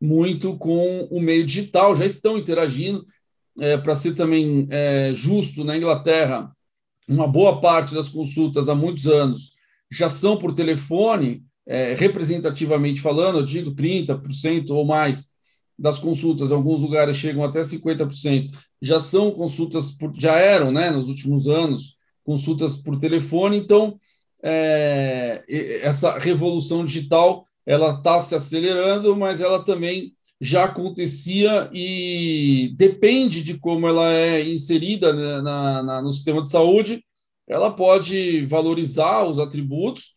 muito 0.00 0.56
com 0.56 1.08
o 1.10 1.20
meio 1.20 1.44
digital, 1.44 1.96
já 1.96 2.06
estão 2.06 2.38
interagindo. 2.38 3.04
É, 3.60 3.76
para 3.76 3.96
ser 3.96 4.14
também 4.14 4.68
é, 4.70 5.12
justo, 5.12 5.64
na 5.64 5.76
Inglaterra, 5.76 6.50
uma 7.08 7.26
boa 7.26 7.60
parte 7.60 7.92
das 7.92 8.08
consultas 8.08 8.68
há 8.68 8.74
muitos 8.74 9.06
anos 9.08 9.52
já 9.90 10.08
são 10.08 10.36
por 10.36 10.52
telefone, 10.54 11.42
é, 11.66 11.94
representativamente 11.94 13.00
falando, 13.00 13.38
eu 13.38 13.44
digo 13.44 13.74
30% 13.74 14.70
ou 14.70 14.84
mais 14.84 15.33
das 15.78 15.98
consultas, 15.98 16.52
alguns 16.52 16.82
lugares 16.82 17.16
chegam 17.16 17.44
até 17.44 17.60
50%, 17.60 18.50
já 18.80 19.00
são 19.00 19.30
consultas, 19.30 19.90
por, 19.90 20.12
já 20.16 20.36
eram, 20.36 20.70
né, 20.70 20.90
nos 20.90 21.08
últimos 21.08 21.48
anos, 21.48 21.96
consultas 22.22 22.76
por 22.76 22.98
telefone, 22.98 23.56
então 23.56 23.98
é, 24.42 25.42
essa 25.82 26.18
revolução 26.18 26.84
digital 26.84 27.46
ela 27.66 27.94
está 27.94 28.20
se 28.20 28.34
acelerando, 28.34 29.16
mas 29.16 29.40
ela 29.40 29.64
também 29.64 30.12
já 30.40 30.64
acontecia 30.64 31.70
e 31.72 32.74
depende 32.76 33.42
de 33.42 33.56
como 33.58 33.88
ela 33.88 34.12
é 34.12 34.46
inserida 34.46 35.12
né, 35.12 35.40
na, 35.40 35.82
na, 35.82 36.02
no 36.02 36.10
sistema 36.10 36.42
de 36.42 36.48
saúde, 36.48 37.02
ela 37.48 37.70
pode 37.70 38.44
valorizar 38.46 39.24
os 39.24 39.38
atributos 39.38 40.12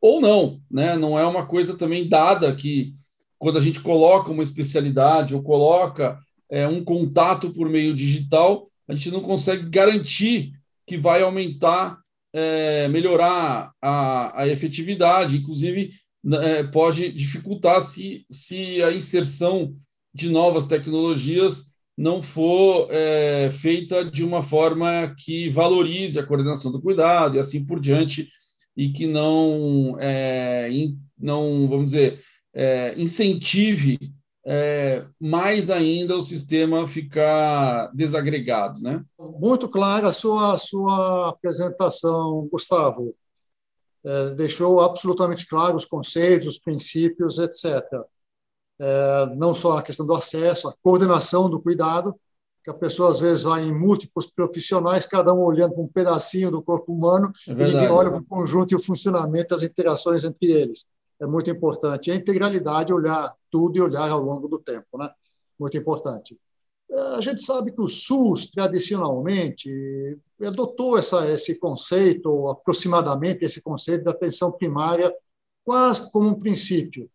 ou 0.00 0.20
não, 0.20 0.60
né? 0.70 0.96
Não 0.96 1.18
é 1.18 1.24
uma 1.24 1.46
coisa 1.46 1.76
também 1.76 2.08
dada 2.08 2.54
que 2.54 2.92
quando 3.42 3.58
a 3.58 3.60
gente 3.60 3.80
coloca 3.80 4.30
uma 4.30 4.44
especialidade 4.44 5.34
ou 5.34 5.42
coloca 5.42 6.16
é, 6.48 6.64
um 6.68 6.84
contato 6.84 7.50
por 7.50 7.68
meio 7.68 7.92
digital, 7.92 8.68
a 8.86 8.94
gente 8.94 9.10
não 9.10 9.20
consegue 9.20 9.68
garantir 9.68 10.52
que 10.86 10.96
vai 10.96 11.22
aumentar, 11.22 11.98
é, 12.32 12.86
melhorar 12.86 13.72
a, 13.82 14.42
a 14.42 14.46
efetividade, 14.46 15.36
inclusive 15.36 15.90
né, 16.22 16.60
é, 16.60 16.62
pode 16.62 17.10
dificultar 17.10 17.82
se, 17.82 18.24
se 18.30 18.80
a 18.80 18.92
inserção 18.92 19.74
de 20.14 20.30
novas 20.30 20.66
tecnologias 20.66 21.72
não 21.98 22.22
for 22.22 22.86
é, 22.92 23.50
feita 23.50 24.04
de 24.04 24.22
uma 24.22 24.44
forma 24.44 25.16
que 25.18 25.48
valorize 25.48 26.16
a 26.16 26.24
coordenação 26.24 26.70
do 26.70 26.80
cuidado 26.80 27.36
e 27.36 27.40
assim 27.40 27.66
por 27.66 27.80
diante, 27.80 28.28
e 28.76 28.90
que 28.90 29.08
não, 29.08 29.96
é, 29.98 30.70
in, 30.70 30.96
não 31.18 31.68
vamos 31.68 31.86
dizer, 31.86 32.20
é, 32.54 33.00
incentive 33.00 33.98
é, 34.44 35.06
mais 35.20 35.70
ainda 35.70 36.16
o 36.16 36.20
sistema 36.20 36.86
ficar 36.88 37.90
desagregado. 37.94 38.80
Né? 38.80 39.04
Muito 39.18 39.68
clara 39.68 40.08
a 40.08 40.12
sua, 40.12 40.54
a 40.54 40.58
sua 40.58 41.30
apresentação, 41.30 42.48
Gustavo 42.50 43.14
é, 44.04 44.30
deixou 44.34 44.80
absolutamente 44.80 45.46
claro 45.46 45.76
os 45.76 45.84
conceitos, 45.84 46.48
os 46.48 46.58
princípios, 46.58 47.38
etc. 47.38 47.82
É, 48.80 49.26
não 49.36 49.54
só 49.54 49.78
a 49.78 49.82
questão 49.82 50.06
do 50.06 50.14
acesso, 50.14 50.68
a 50.68 50.74
coordenação 50.82 51.48
do 51.48 51.60
cuidado, 51.60 52.14
que 52.64 52.70
a 52.70 52.74
pessoa 52.74 53.10
às 53.10 53.18
vezes 53.18 53.42
vai 53.42 53.62
em 53.62 53.72
múltiplos 53.72 54.26
profissionais, 54.26 55.06
cada 55.06 55.34
um 55.34 55.40
olhando 55.40 55.74
para 55.74 55.82
um 55.82 55.88
pedacinho 55.88 56.50
do 56.50 56.62
corpo 56.62 56.92
humano, 56.92 57.32
é 57.48 57.52
e 57.52 57.54
ninguém 57.54 57.88
olha 57.88 58.10
para 58.10 58.20
o 58.20 58.24
conjunto 58.24 58.72
e 58.72 58.76
o 58.76 58.82
funcionamento, 58.82 59.54
as 59.54 59.62
interações 59.62 60.24
entre 60.24 60.50
eles. 60.50 60.86
É 61.22 61.26
muito 61.26 61.48
importante. 61.48 62.10
A 62.10 62.16
integralidade, 62.16 62.92
olhar 62.92 63.32
tudo 63.48 63.78
e 63.78 63.80
olhar 63.80 64.10
ao 64.10 64.20
longo 64.20 64.48
do 64.48 64.58
tempo, 64.58 64.98
né? 64.98 65.08
Muito 65.56 65.76
importante. 65.76 66.36
É, 66.90 66.98
a 67.16 67.20
gente 67.20 67.40
sabe 67.42 67.70
que 67.70 67.80
o 67.80 67.86
SUS, 67.86 68.50
tradicionalmente, 68.50 69.70
adotou 70.44 70.98
essa, 70.98 71.30
esse 71.30 71.60
conceito, 71.60 72.28
ou 72.28 72.50
aproximadamente 72.50 73.44
esse 73.44 73.62
conceito 73.62 74.02
da 74.02 74.10
atenção 74.10 74.50
primária, 74.50 75.14
quase 75.64 76.10
como 76.10 76.28
um 76.28 76.38
princípio, 76.38 77.08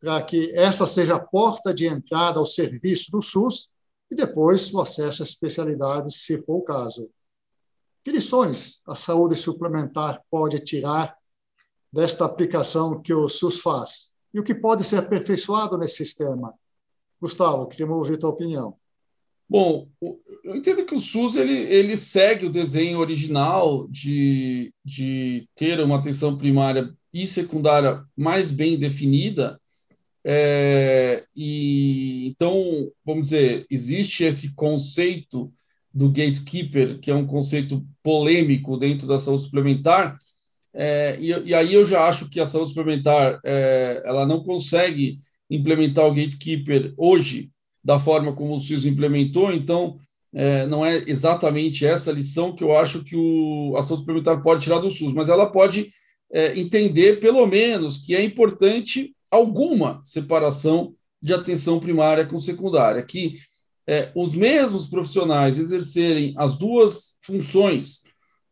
para 0.00 0.20
que 0.22 0.52
essa 0.56 0.84
seja 0.84 1.14
a 1.14 1.24
porta 1.24 1.72
de 1.72 1.86
entrada 1.86 2.40
ao 2.40 2.46
serviço 2.46 3.12
do 3.12 3.22
SUS 3.22 3.70
e 4.10 4.16
depois 4.16 4.74
o 4.74 4.80
acesso 4.80 5.22
às 5.22 5.28
especialidades, 5.28 6.16
se 6.16 6.36
for 6.42 6.56
o 6.56 6.62
caso. 6.62 7.08
Que 8.02 8.10
lições 8.10 8.82
a 8.88 8.96
saúde 8.96 9.36
suplementar 9.36 10.20
pode 10.28 10.58
tirar 10.60 11.17
desta 11.92 12.24
aplicação 12.24 13.00
que 13.00 13.12
o 13.12 13.28
SUS 13.28 13.60
faz? 13.60 14.12
E 14.32 14.40
o 14.40 14.44
que 14.44 14.54
pode 14.54 14.84
ser 14.84 14.96
aperfeiçoado 14.96 15.78
nesse 15.78 15.96
sistema? 15.96 16.54
Gustavo, 17.20 17.66
queria 17.66 17.90
ouvir 17.90 18.14
a 18.14 18.18
tua 18.18 18.30
opinião. 18.30 18.76
Bom, 19.48 19.88
eu 20.44 20.54
entendo 20.54 20.84
que 20.84 20.94
o 20.94 20.98
SUS 20.98 21.36
ele, 21.36 21.54
ele 21.54 21.96
segue 21.96 22.44
o 22.44 22.52
desenho 22.52 22.98
original 22.98 23.88
de, 23.88 24.72
de 24.84 25.48
ter 25.54 25.80
uma 25.80 25.96
atenção 25.96 26.36
primária 26.36 26.94
e 27.12 27.26
secundária 27.26 28.04
mais 28.14 28.50
bem 28.50 28.78
definida. 28.78 29.58
É, 30.22 31.24
e 31.34 32.28
então, 32.28 32.92
vamos 33.02 33.30
dizer, 33.30 33.66
existe 33.70 34.24
esse 34.24 34.54
conceito 34.54 35.50
do 35.94 36.10
gatekeeper, 36.10 36.98
que 37.00 37.10
é 37.10 37.14
um 37.14 37.26
conceito 37.26 37.82
polêmico 38.02 38.76
dentro 38.76 39.06
da 39.06 39.18
saúde 39.18 39.44
suplementar, 39.44 40.18
é, 40.80 41.18
e, 41.18 41.30
e, 41.48 41.54
aí 41.54 41.74
eu 41.74 41.84
já 41.84 42.04
acho 42.04 42.30
que 42.30 42.38
a 42.38 42.46
saúde 42.46 42.68
suplementar 42.68 43.40
é, 43.44 44.00
ela 44.04 44.24
não 44.24 44.44
consegue 44.44 45.18
implementar 45.50 46.06
o 46.06 46.14
gatekeeper 46.14 46.94
hoje 46.96 47.50
da 47.82 47.98
forma 47.98 48.32
como 48.32 48.54
o 48.54 48.60
SUS 48.60 48.84
implementou, 48.84 49.52
então 49.52 49.96
é, 50.32 50.66
não 50.66 50.86
é 50.86 51.02
exatamente 51.08 51.84
essa 51.84 52.12
lição 52.12 52.54
que 52.54 52.62
eu 52.62 52.76
acho 52.78 53.02
que 53.02 53.16
o, 53.16 53.74
a 53.76 53.82
saúde 53.82 54.02
suplementar 54.02 54.40
pode 54.40 54.62
tirar 54.62 54.78
do 54.78 54.88
SUS, 54.88 55.12
mas 55.12 55.28
ela 55.28 55.50
pode 55.50 55.88
é, 56.30 56.56
entender, 56.56 57.18
pelo 57.18 57.44
menos, 57.44 57.96
que 57.96 58.14
é 58.14 58.22
importante 58.22 59.16
alguma 59.32 60.00
separação 60.04 60.94
de 61.20 61.34
atenção 61.34 61.80
primária 61.80 62.24
com 62.24 62.38
secundária, 62.38 63.02
que 63.02 63.34
é, 63.84 64.12
os 64.14 64.32
mesmos 64.32 64.86
profissionais 64.86 65.58
exercerem 65.58 66.34
as 66.36 66.56
duas 66.56 67.18
funções, 67.22 68.02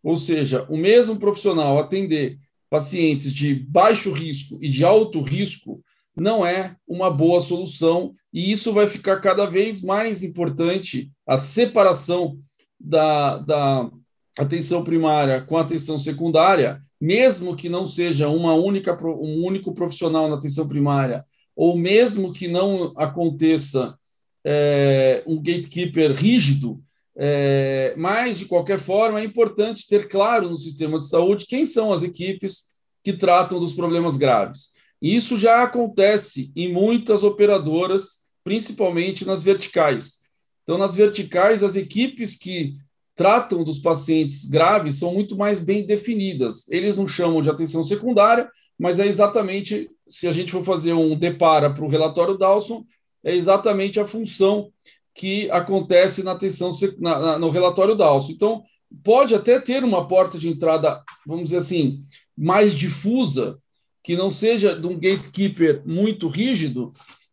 ou 0.06 0.16
seja, 0.16 0.64
o 0.70 0.76
mesmo 0.76 1.16
profissional 1.16 1.80
atender 1.80 2.38
pacientes 2.70 3.32
de 3.32 3.52
baixo 3.56 4.12
risco 4.12 4.56
e 4.62 4.68
de 4.68 4.84
alto 4.84 5.20
risco, 5.20 5.82
não 6.16 6.46
é 6.46 6.76
uma 6.86 7.10
boa 7.10 7.40
solução, 7.40 8.14
e 8.32 8.52
isso 8.52 8.72
vai 8.72 8.86
ficar 8.86 9.20
cada 9.20 9.46
vez 9.46 9.82
mais 9.82 10.22
importante 10.22 11.10
a 11.26 11.36
separação 11.36 12.38
da, 12.78 13.38
da 13.38 13.90
atenção 14.38 14.84
primária 14.84 15.42
com 15.42 15.56
a 15.56 15.62
atenção 15.62 15.98
secundária, 15.98 16.80
mesmo 17.00 17.56
que 17.56 17.68
não 17.68 17.84
seja 17.84 18.28
uma 18.28 18.54
única, 18.54 18.96
um 19.04 19.44
único 19.44 19.74
profissional 19.74 20.28
na 20.28 20.36
atenção 20.36 20.68
primária, 20.68 21.24
ou 21.56 21.76
mesmo 21.76 22.32
que 22.32 22.46
não 22.46 22.92
aconteça 22.96 23.98
é, 24.44 25.24
um 25.26 25.34
gatekeeper 25.42 26.12
rígido, 26.12 26.80
é, 27.18 27.94
mas, 27.96 28.38
de 28.38 28.44
qualquer 28.44 28.78
forma, 28.78 29.20
é 29.20 29.24
importante 29.24 29.88
ter 29.88 30.08
claro 30.08 30.50
no 30.50 30.56
sistema 30.56 30.98
de 30.98 31.08
saúde 31.08 31.46
quem 31.46 31.64
são 31.64 31.92
as 31.92 32.02
equipes 32.02 32.66
que 33.02 33.12
tratam 33.12 33.58
dos 33.58 33.72
problemas 33.72 34.16
graves. 34.16 34.72
Isso 35.00 35.36
já 35.36 35.62
acontece 35.62 36.52
em 36.54 36.72
muitas 36.72 37.22
operadoras, 37.22 38.26
principalmente 38.44 39.24
nas 39.24 39.42
verticais. 39.42 40.20
Então, 40.62 40.76
nas 40.76 40.94
verticais, 40.94 41.62
as 41.62 41.76
equipes 41.76 42.36
que 42.36 42.74
tratam 43.14 43.64
dos 43.64 43.78
pacientes 43.78 44.44
graves 44.44 44.96
são 44.96 45.14
muito 45.14 45.36
mais 45.36 45.58
bem 45.58 45.86
definidas. 45.86 46.68
Eles 46.68 46.98
não 46.98 47.08
chamam 47.08 47.40
de 47.40 47.48
atenção 47.48 47.82
secundária, 47.82 48.50
mas 48.78 49.00
é 49.00 49.06
exatamente, 49.06 49.88
se 50.06 50.28
a 50.28 50.32
gente 50.32 50.52
for 50.52 50.62
fazer 50.62 50.92
um 50.92 51.16
depara 51.16 51.72
para 51.72 51.84
o 51.84 51.88
relatório 51.88 52.36
Dawson, 52.36 52.84
é 53.24 53.34
exatamente 53.34 53.98
a 53.98 54.06
função 54.06 54.70
que 55.16 55.50
acontece 55.50 56.22
na 56.22 56.32
atenção 56.32 56.70
na, 56.98 57.18
na, 57.18 57.38
no 57.38 57.48
relatório 57.48 57.96
Dawson. 57.96 58.32
Então, 58.32 58.62
pode 59.02 59.34
até 59.34 59.58
ter 59.58 59.82
uma 59.82 60.06
porta 60.06 60.38
de 60.38 60.48
entrada, 60.48 61.02
vamos 61.26 61.44
dizer 61.44 61.56
assim, 61.56 62.02
mais 62.36 62.74
difusa, 62.74 63.58
que 64.04 64.14
não 64.14 64.30
seja 64.30 64.78
de 64.78 64.86
um 64.86 64.94
gatekeeper 64.94 65.82
muito 65.86 66.28
rígido, 66.28 66.92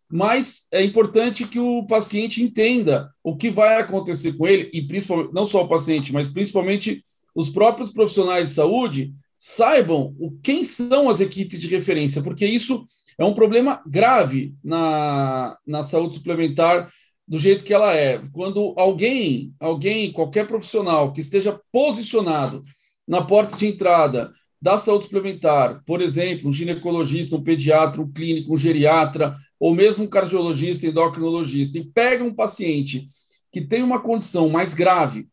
mas 0.10 0.68
é 0.72 0.84
importante 0.84 1.46
que 1.46 1.60
o 1.60 1.86
paciente 1.86 2.42
entenda 2.42 3.12
o 3.24 3.36
que 3.36 3.52
vai 3.52 3.80
acontecer 3.80 4.34
com 4.34 4.48
ele, 4.48 4.72
e 4.74 4.82
principalmente, 4.82 5.34
não 5.34 5.46
só 5.46 5.64
o 5.64 5.68
paciente, 5.68 6.14
mas 6.14 6.28
principalmente 6.28 7.04
os 7.36 7.50
próprios 7.50 7.92
profissionais 7.92 8.50
de 8.50 8.56
saúde 8.56 9.14
saibam 9.38 10.16
o, 10.18 10.32
quem 10.42 10.64
são 10.64 11.10
as 11.10 11.20
equipes 11.20 11.60
de 11.60 11.68
referência, 11.68 12.24
porque 12.24 12.46
isso 12.46 12.86
é 13.18 13.26
um 13.26 13.34
problema 13.34 13.82
grave 13.86 14.56
na, 14.64 15.58
na 15.68 15.84
saúde 15.84 16.16
suplementar 16.16 16.90
do 17.28 17.38
jeito 17.38 17.64
que 17.64 17.74
ela 17.74 17.96
é. 17.96 18.22
Quando 18.32 18.74
alguém, 18.78 19.54
alguém, 19.60 20.12
qualquer 20.12 20.48
profissional 20.48 21.14
que 21.14 21.22
esteja 21.22 21.60
posicionado 21.72 22.62
na 23.08 23.22
porta 23.22 23.56
de 23.56 23.68
entrada 23.68 24.32
da 24.62 24.78
saúde 24.78 25.04
suplementar, 25.04 25.84
por 25.86 26.02
exemplo, 26.02 26.48
um 26.48 26.52
ginecologista, 26.52 27.36
um 27.36 27.44
pediatra, 27.44 28.02
um 28.02 28.12
clínico, 28.12 28.54
um 28.54 28.58
geriatra, 28.58 29.36
ou 29.60 29.74
mesmo 29.74 30.06
um 30.06 30.08
cardiologista, 30.08 30.88
endocrinologista, 30.88 31.78
e 31.78 31.84
pega 31.84 32.24
um 32.24 32.34
paciente 32.34 33.06
que 33.52 33.62
tem 33.62 33.84
uma 33.84 34.02
condição 34.02 34.50
mais 34.50 34.74
grave 34.74 35.28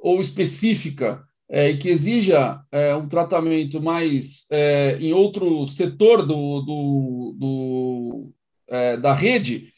ou 0.00 0.20
específica 0.20 1.22
é, 1.50 1.70
e 1.70 1.76
que 1.76 1.88
exija 1.88 2.60
é, 2.70 2.94
um 2.94 3.08
tratamento 3.08 3.80
mais 3.80 4.46
é, 4.50 4.98
em 5.00 5.12
outro 5.12 5.66
setor 5.66 6.26
do, 6.26 6.60
do, 6.60 7.36
do 7.38 8.32
é, 8.68 8.96
da 8.96 9.12
rede, 9.12 9.68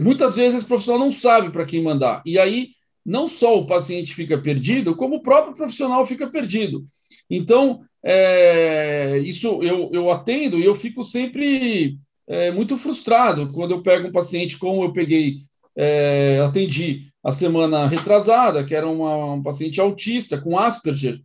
muitas 0.00 0.36
vezes 0.36 0.58
esse 0.58 0.66
profissional 0.66 1.00
não 1.00 1.10
sabe 1.10 1.50
para 1.50 1.64
quem 1.64 1.82
mandar. 1.82 2.22
E 2.24 2.38
aí, 2.38 2.70
não 3.04 3.26
só 3.26 3.58
o 3.58 3.66
paciente 3.66 4.14
fica 4.14 4.38
perdido, 4.38 4.96
como 4.96 5.16
o 5.16 5.22
próprio 5.22 5.54
profissional 5.54 6.06
fica 6.06 6.26
perdido. 6.28 6.84
Então, 7.28 7.82
é, 8.04 9.18
isso 9.18 9.62
eu, 9.62 9.88
eu 9.92 10.10
atendo 10.10 10.58
e 10.58 10.64
eu 10.64 10.74
fico 10.74 11.02
sempre 11.02 11.96
é, 12.26 12.50
muito 12.50 12.76
frustrado 12.76 13.52
quando 13.52 13.72
eu 13.72 13.82
pego 13.82 14.08
um 14.08 14.12
paciente 14.12 14.58
como 14.58 14.82
eu 14.84 14.92
peguei, 14.92 15.36
é, 15.76 16.40
atendi 16.44 17.06
a 17.22 17.30
semana 17.30 17.86
retrasada, 17.86 18.64
que 18.64 18.74
era 18.74 18.88
uma, 18.88 19.34
um 19.34 19.42
paciente 19.42 19.80
autista 19.80 20.40
com 20.40 20.58
Asperger 20.58 21.20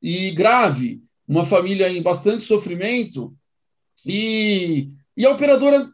e 0.00 0.30
grave, 0.30 1.02
uma 1.26 1.44
família 1.44 1.88
em 1.90 2.02
bastante 2.02 2.42
sofrimento, 2.42 3.34
e, 4.06 4.88
e 5.16 5.26
a 5.26 5.30
operadora, 5.30 5.88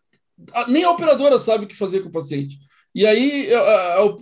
nem 0.69 0.85
a 0.85 0.91
operadora 0.91 1.39
sabe 1.39 1.65
o 1.65 1.69
que 1.69 1.77
fazer 1.77 2.01
com 2.01 2.09
o 2.09 2.13
paciente. 2.13 2.59
E 2.95 3.07
aí 3.07 3.49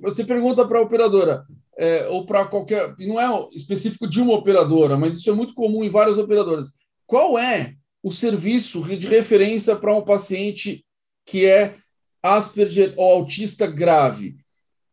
você 0.00 0.24
pergunta 0.24 0.66
para 0.66 0.78
a 0.78 0.82
operadora, 0.82 1.44
é, 1.76 2.06
ou 2.08 2.26
para 2.26 2.44
qualquer. 2.44 2.94
Não 2.98 3.20
é 3.20 3.48
específico 3.52 4.08
de 4.08 4.20
uma 4.20 4.34
operadora, 4.34 4.96
mas 4.96 5.14
isso 5.14 5.30
é 5.30 5.32
muito 5.32 5.54
comum 5.54 5.84
em 5.84 5.90
várias 5.90 6.18
operadoras. 6.18 6.72
Qual 7.06 7.38
é 7.38 7.74
o 8.02 8.12
serviço 8.12 8.82
de 8.96 9.06
referência 9.06 9.76
para 9.76 9.94
um 9.94 10.02
paciente 10.02 10.84
que 11.24 11.46
é 11.46 11.76
Asperger 12.22 12.94
ou 12.96 13.12
autista 13.12 13.66
grave? 13.66 14.36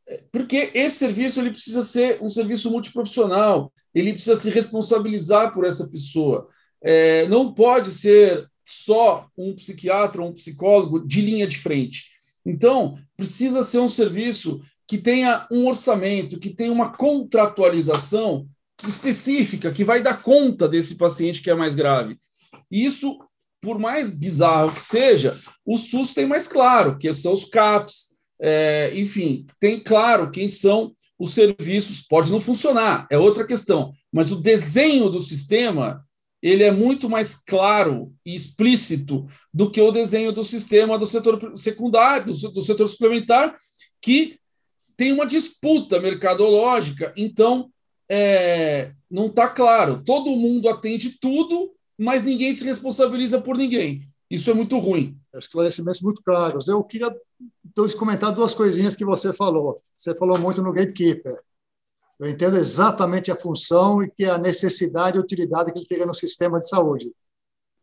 É, 0.07 0.23
porque 0.31 0.71
esse 0.73 0.97
serviço 0.97 1.39
ele 1.39 1.51
precisa 1.51 1.83
ser 1.83 2.21
um 2.21 2.29
serviço 2.29 2.69
multiprofissional, 2.69 3.71
ele 3.93 4.13
precisa 4.13 4.35
se 4.35 4.49
responsabilizar 4.49 5.53
por 5.53 5.65
essa 5.65 5.89
pessoa. 5.89 6.47
É, 6.83 7.27
não 7.27 7.53
pode 7.53 7.91
ser 7.91 8.47
só 8.65 9.27
um 9.37 9.53
psiquiatra 9.55 10.21
ou 10.21 10.29
um 10.29 10.33
psicólogo 10.33 11.05
de 11.05 11.21
linha 11.21 11.47
de 11.47 11.57
frente. 11.57 12.05
Então, 12.45 12.97
precisa 13.15 13.63
ser 13.63 13.79
um 13.79 13.89
serviço 13.89 14.61
que 14.87 14.97
tenha 14.97 15.47
um 15.51 15.67
orçamento, 15.67 16.39
que 16.39 16.49
tenha 16.49 16.71
uma 16.71 16.91
contratualização 16.91 18.47
específica, 18.87 19.71
que 19.71 19.83
vai 19.83 20.01
dar 20.01 20.21
conta 20.21 20.67
desse 20.67 20.95
paciente 20.95 21.41
que 21.41 21.49
é 21.49 21.55
mais 21.55 21.75
grave. 21.75 22.17
Isso, 22.69 23.19
por 23.61 23.77
mais 23.79 24.09
bizarro 24.09 24.73
que 24.73 24.83
seja, 24.83 25.37
o 25.65 25.77
SUS 25.77 26.13
tem 26.13 26.25
mais 26.25 26.47
claro, 26.47 26.97
que 26.97 27.11
são 27.13 27.33
os 27.33 27.45
CAPs, 27.45 28.17
é, 28.41 28.91
enfim, 28.95 29.45
tem 29.59 29.81
claro 29.81 30.31
quem 30.31 30.49
são 30.49 30.93
os 31.17 31.33
serviços. 31.33 32.01
Pode 32.01 32.31
não 32.31 32.41
funcionar, 32.41 33.07
é 33.11 33.17
outra 33.17 33.45
questão, 33.45 33.93
mas 34.11 34.31
o 34.31 34.41
desenho 34.41 35.09
do 35.09 35.19
sistema 35.19 36.03
ele 36.41 36.63
é 36.63 36.71
muito 36.71 37.09
mais 37.09 37.35
claro 37.35 38.11
e 38.25 38.33
explícito 38.33 39.27
do 39.53 39.69
que 39.69 39.79
o 39.79 39.91
desenho 39.91 40.31
do 40.31 40.43
sistema 40.43 40.97
do 40.97 41.05
setor 41.05 41.57
secundário, 41.57 42.33
do, 42.33 42.51
do 42.51 42.61
setor 42.61 42.87
suplementar, 42.87 43.55
que 44.01 44.39
tem 44.97 45.11
uma 45.11 45.25
disputa 45.25 45.99
mercadológica, 45.99 47.13
então 47.15 47.69
é, 48.09 48.91
não 49.09 49.27
está 49.27 49.47
claro. 49.47 50.03
Todo 50.03 50.35
mundo 50.35 50.67
atende 50.67 51.17
tudo, 51.19 51.71
mas 51.97 52.23
ninguém 52.23 52.53
se 52.53 52.63
responsabiliza 52.63 53.39
por 53.39 53.57
ninguém. 53.57 54.01
Isso 54.29 54.49
é 54.49 54.53
muito 54.53 54.77
ruim. 54.77 55.17
Esclarecimentos 55.35 56.01
muito 56.01 56.21
claros. 56.23 56.67
Eu 56.67 56.83
queria 56.83 57.13
então, 57.65 57.87
comentar 57.97 58.31
duas 58.31 58.53
coisinhas 58.53 58.95
que 58.95 59.05
você 59.05 59.31
falou. 59.31 59.75
Você 59.93 60.15
falou 60.15 60.37
muito 60.37 60.61
no 60.61 60.73
gatekeeper. 60.73 61.33
Eu 62.21 62.29
entendo 62.29 62.55
exatamente 62.55 63.31
a 63.31 63.35
função 63.35 64.03
e 64.03 64.07
que 64.07 64.25
a 64.25 64.37
necessidade 64.37 65.17
e 65.17 65.19
utilidade 65.19 65.73
que 65.73 65.79
ele 65.79 65.87
teria 65.87 66.05
no 66.05 66.13
sistema 66.13 66.59
de 66.59 66.69
saúde. 66.69 67.11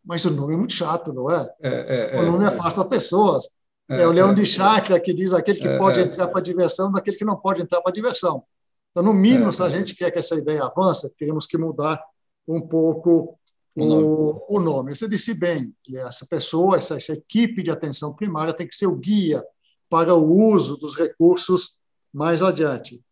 Mas 0.04 0.24
o 0.24 0.30
nome 0.30 0.54
é 0.54 0.56
muito 0.56 0.74
chato, 0.74 1.12
não 1.12 1.28
é? 1.28 1.44
é, 1.60 2.16
é 2.16 2.20
o 2.20 2.30
nome 2.30 2.44
é, 2.44 2.46
afasta 2.46 2.84
pessoas. 2.84 3.50
É, 3.90 4.02
é, 4.02 4.06
o 4.06 4.12
leão 4.12 4.30
é. 4.30 4.34
de 4.34 4.46
chácara 4.46 5.00
que 5.00 5.12
diz 5.12 5.32
aquele 5.32 5.58
que 5.58 5.66
é, 5.66 5.76
pode 5.76 5.98
é. 5.98 6.04
entrar 6.04 6.28
para 6.28 6.38
a 6.38 6.42
diversão 6.42 6.92
daquele 6.92 7.16
que 7.16 7.24
não 7.24 7.34
pode 7.34 7.62
entrar 7.62 7.80
para 7.80 7.90
a 7.90 7.92
diversão. 7.94 8.44
Então, 8.92 9.02
no 9.02 9.12
mínimo, 9.12 9.52
se 9.52 9.60
a 9.60 9.68
gente 9.68 9.96
quer 9.96 10.12
que 10.12 10.20
essa 10.20 10.36
ideia 10.36 10.62
avance, 10.62 11.12
temos 11.18 11.44
que 11.44 11.58
mudar 11.58 12.00
um 12.46 12.60
pouco 12.60 13.36
o 13.74 13.84
nome. 13.84 14.40
O, 14.48 14.60
nome. 14.60 14.94
Você 14.94 15.08
disse 15.08 15.34
bem, 15.34 15.74
essa 15.94 16.24
pessoa, 16.26 16.76
essa, 16.76 16.96
essa 16.96 17.12
equipe 17.12 17.60
de 17.60 17.72
atenção 17.72 18.14
primária 18.14 18.54
tem 18.54 18.68
que 18.68 18.74
ser 18.74 18.86
o 18.86 18.94
guia 18.94 19.42
para 19.90 20.14
o 20.14 20.30
uso 20.30 20.76
dos 20.76 20.96
recursos 20.96 21.76
mais 22.12 22.40
adiante. 22.40 23.02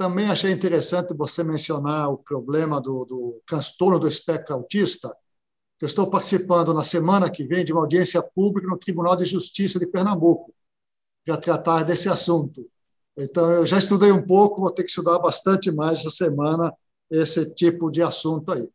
Também 0.00 0.30
achei 0.30 0.50
interessante 0.50 1.12
você 1.12 1.44
mencionar 1.44 2.08
o 2.08 2.16
problema 2.16 2.80
do, 2.80 3.04
do 3.04 3.42
transtorno 3.46 3.98
do 3.98 4.08
espectro 4.08 4.54
autista, 4.54 5.14
eu 5.78 5.84
estou 5.84 6.08
participando 6.08 6.72
na 6.72 6.82
semana 6.82 7.30
que 7.30 7.44
vem 7.44 7.62
de 7.62 7.70
uma 7.70 7.82
audiência 7.82 8.22
pública 8.34 8.66
no 8.66 8.78
Tribunal 8.78 9.14
de 9.14 9.26
Justiça 9.26 9.78
de 9.78 9.86
Pernambuco 9.86 10.54
para 11.22 11.36
tratar 11.36 11.82
desse 11.82 12.08
assunto. 12.08 12.66
Então, 13.14 13.52
eu 13.52 13.66
já 13.66 13.76
estudei 13.76 14.10
um 14.10 14.26
pouco, 14.26 14.62
vou 14.62 14.70
ter 14.70 14.84
que 14.84 14.88
estudar 14.88 15.18
bastante 15.18 15.70
mais 15.70 15.98
essa 15.98 16.08
semana 16.08 16.72
esse 17.10 17.54
tipo 17.54 17.90
de 17.90 18.02
assunto 18.02 18.52
aí. 18.52 18.70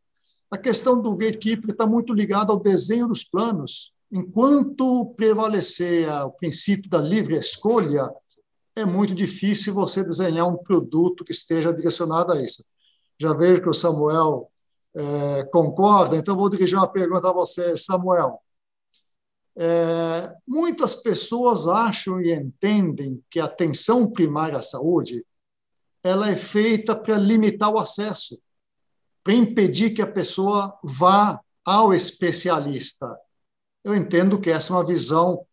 A 0.52 0.60
questão 0.60 1.02
do 1.02 1.16
gatekeeper 1.16 1.72
está 1.72 1.88
muito 1.88 2.14
ligada 2.14 2.54
ao 2.54 2.60
desenho 2.60 3.08
dos 3.08 3.24
planos. 3.24 3.92
Enquanto 4.12 5.12
prevalecer 5.18 6.08
o 6.24 6.30
princípio 6.30 6.88
da 6.88 7.00
livre 7.00 7.34
escolha, 7.34 8.08
é 8.76 8.86
muito 8.86 9.16
difícil 9.16 9.74
você 9.74 10.04
desenhar 10.04 10.48
um 10.48 10.58
produto 10.58 11.24
que 11.24 11.32
esteja 11.32 11.74
direcionado 11.74 12.34
a 12.34 12.42
isso. 12.42 12.64
Já 13.20 13.34
vejo 13.34 13.62
que 13.62 13.70
o 13.70 13.74
Samuel 13.74 14.52
é, 14.94 15.46
concorda, 15.46 16.18
então 16.18 16.36
vou 16.36 16.50
dirigir 16.50 16.78
uma 16.78 16.92
pergunta 16.92 17.30
a 17.30 17.34
você, 17.34 17.78
Samuel. 17.78 18.42
É, 19.58 20.36
muitas 20.46 20.96
pessoas 20.96 21.66
acham 21.68 22.20
e 22.22 22.34
entendem 22.34 23.24
que 23.30 23.40
a 23.40 23.46
atenção 23.46 24.12
primária 24.12 24.58
à 24.58 24.62
saúde 24.62 25.26
ela 26.04 26.30
é 26.30 26.36
feita 26.36 26.96
para 26.96 27.18
limitar 27.18 27.74
o 27.74 27.80
acesso, 27.80 28.40
para 29.24 29.34
impedir 29.34 29.92
que 29.92 30.02
a 30.02 30.08
pessoa 30.08 30.78
vá 30.84 31.40
ao 31.66 31.94
especialista. 31.94 33.18
Eu 33.84 33.96
entendo 33.96 34.40
que 34.40 34.52
essa 34.52 34.72
é 34.72 34.76
uma 34.76 34.86
visão 34.86 35.46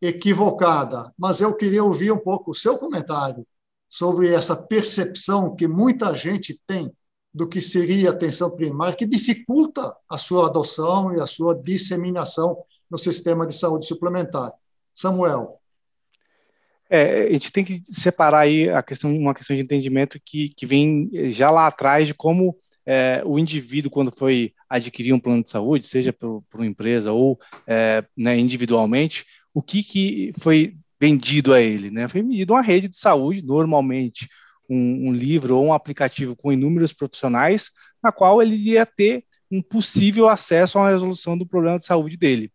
equivocada, 0.00 1.12
mas 1.18 1.40
eu 1.40 1.56
queria 1.56 1.82
ouvir 1.82 2.12
um 2.12 2.18
pouco 2.18 2.50
o 2.52 2.54
seu 2.54 2.78
comentário 2.78 3.46
sobre 3.88 4.32
essa 4.32 4.54
percepção 4.54 5.54
que 5.56 5.66
muita 5.66 6.14
gente 6.14 6.60
tem 6.66 6.92
do 7.32 7.48
que 7.48 7.60
seria 7.60 8.10
atenção 8.10 8.54
primária, 8.54 8.96
que 8.96 9.06
dificulta 9.06 9.94
a 10.08 10.18
sua 10.18 10.46
adoção 10.46 11.12
e 11.14 11.20
a 11.20 11.26
sua 11.26 11.54
disseminação 11.54 12.56
no 12.90 12.98
sistema 12.98 13.46
de 13.46 13.54
saúde 13.54 13.86
suplementar. 13.86 14.52
Samuel. 14.94 15.58
É, 16.90 17.28
a 17.28 17.32
gente 17.32 17.52
tem 17.52 17.64
que 17.64 17.82
separar 17.84 18.40
aí 18.40 18.70
a 18.70 18.82
questão, 18.82 19.14
uma 19.14 19.34
questão 19.34 19.54
de 19.54 19.62
entendimento 19.62 20.18
que, 20.24 20.48
que 20.50 20.64
vem 20.64 21.10
já 21.30 21.50
lá 21.50 21.66
atrás 21.66 22.06
de 22.06 22.14
como 22.14 22.56
é, 22.86 23.22
o 23.26 23.38
indivíduo, 23.38 23.90
quando 23.90 24.10
foi 24.10 24.54
adquirir 24.66 25.12
um 25.12 25.20
plano 25.20 25.42
de 25.42 25.50
saúde, 25.50 25.86
seja 25.86 26.10
por, 26.10 26.42
por 26.48 26.60
uma 26.60 26.66
empresa 26.66 27.12
ou 27.12 27.38
é, 27.66 28.02
né, 28.16 28.38
individualmente, 28.38 29.26
o 29.54 29.62
que, 29.62 29.82
que 29.82 30.32
foi 30.38 30.76
vendido 31.00 31.52
a 31.54 31.60
ele? 31.60 31.90
Né? 31.90 32.08
Foi 32.08 32.22
vendido 32.22 32.52
uma 32.52 32.62
rede 32.62 32.88
de 32.88 32.96
saúde, 32.96 33.44
normalmente 33.44 34.28
um, 34.68 35.08
um 35.08 35.12
livro 35.12 35.56
ou 35.56 35.66
um 35.66 35.72
aplicativo 35.72 36.36
com 36.36 36.52
inúmeros 36.52 36.92
profissionais, 36.92 37.70
na 38.02 38.12
qual 38.12 38.42
ele 38.42 38.56
ia 38.56 38.84
ter 38.84 39.24
um 39.50 39.62
possível 39.62 40.28
acesso 40.28 40.78
à 40.78 40.90
resolução 40.90 41.36
do 41.36 41.46
problema 41.46 41.78
de 41.78 41.84
saúde 41.84 42.16
dele. 42.16 42.52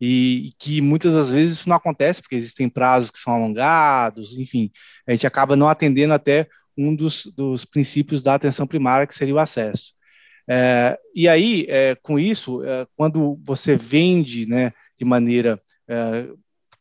E, 0.00 0.46
e, 0.46 0.52
que 0.58 0.80
muitas 0.80 1.12
das 1.12 1.32
vezes 1.32 1.54
isso 1.54 1.68
não 1.68 1.76
acontece, 1.76 2.22
porque 2.22 2.36
existem 2.36 2.68
prazos 2.68 3.10
que 3.10 3.18
são 3.18 3.32
alongados, 3.32 4.38
enfim, 4.38 4.70
a 5.06 5.10
gente 5.10 5.26
acaba 5.26 5.56
não 5.56 5.68
atendendo 5.68 6.14
até 6.14 6.48
um 6.76 6.94
dos, 6.94 7.26
dos 7.26 7.64
princípios 7.64 8.22
da 8.22 8.34
atenção 8.34 8.64
primária, 8.64 9.06
que 9.06 9.14
seria 9.14 9.34
o 9.34 9.40
acesso. 9.40 9.92
É, 10.48 10.96
e 11.14 11.28
aí, 11.28 11.66
é, 11.68 11.96
com 11.96 12.18
isso, 12.18 12.62
é, 12.62 12.86
quando 12.96 13.38
você 13.44 13.76
vende 13.76 14.46
né, 14.46 14.72
de 14.96 15.04
maneira 15.04 15.60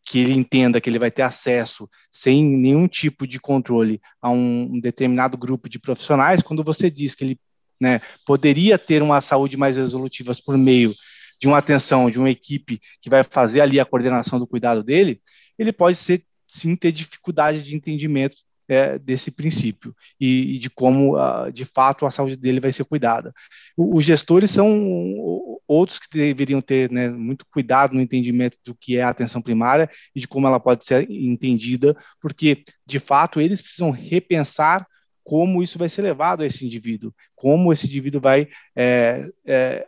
que 0.08 0.20
ele 0.20 0.34
entenda 0.34 0.80
que 0.80 0.90
ele 0.90 1.00
vai 1.00 1.12
ter 1.12 1.22
acesso 1.22 1.90
sem 2.10 2.44
nenhum 2.44 2.88
tipo 2.88 3.28
de 3.28 3.40
controle 3.40 4.02
a 4.22 4.30
um, 4.30 4.76
um 4.76 4.80
determinado 4.80 5.38
grupo 5.38 5.68
de 5.68 5.80
profissionais, 5.80 6.42
quando 6.42 6.64
você 6.64 6.90
diz 6.90 7.14
que 7.14 7.26
ele 7.26 7.40
né, 7.80 8.00
poderia 8.26 8.78
ter 8.80 9.02
uma 9.02 9.20
saúde 9.20 9.58
mais 9.58 9.76
resolutiva 9.76 10.32
por 10.46 10.58
meio 10.58 10.94
de 11.40 11.48
uma 11.48 11.58
atenção 11.58 12.10
de 12.10 12.18
uma 12.18 12.30
equipe 12.30 12.80
que 13.02 13.10
vai 13.10 13.24
fazer 13.24 13.62
ali 13.62 13.80
a 13.80 13.86
coordenação 13.86 14.40
do 14.40 14.48
cuidado 14.48 14.84
dele, 14.84 15.22
ele 15.60 15.72
pode 15.72 15.98
ser 15.98 16.24
sim 16.48 16.76
ter 16.76 16.92
dificuldade 16.92 17.62
de 17.62 17.76
entendimento 17.76 18.38
é, 18.68 19.00
desse 19.00 19.32
princípio 19.32 19.96
e, 20.20 20.56
e 20.56 20.60
de 20.60 20.70
como, 20.70 21.18
uh, 21.18 21.52
de 21.52 21.66
fato, 21.66 22.06
a 22.06 22.12
saúde 22.12 22.36
dele 22.36 22.60
vai 22.60 22.72
ser 22.72 22.84
cuidada. 22.84 23.34
O, 23.76 23.98
os 23.98 24.04
gestores 24.04 24.52
são 24.52 24.68
outros 25.68 26.00
que 26.00 26.18
deveriam 26.18 26.62
ter 26.62 26.92
né, 26.92 27.10
muito 27.10 27.46
cuidado 27.52 27.94
no 27.94 28.02
entendimento 28.02 28.58
do 28.66 28.76
que 28.76 28.98
é 28.98 29.04
a 29.04 29.10
atenção 29.10 29.42
primária 29.42 29.90
e 30.16 30.20
de 30.20 30.28
como 30.28 30.48
ela 30.48 30.60
pode 30.60 30.86
ser 30.86 31.10
entendida, 31.10 31.96
porque, 32.22 32.64
de 32.86 33.00
fato, 33.00 33.42
eles 33.42 33.62
precisam 33.62 33.92
repensar 33.92 34.86
como 35.24 35.62
isso 35.62 35.78
vai 35.78 35.90
ser 35.90 36.04
levado 36.04 36.42
a 36.42 36.46
esse 36.46 36.66
indivíduo, 36.66 37.14
como 37.36 37.74
esse 37.74 37.86
indivíduo 37.86 38.22
vai 38.22 38.48
é, 38.74 39.28
é, 39.46 39.86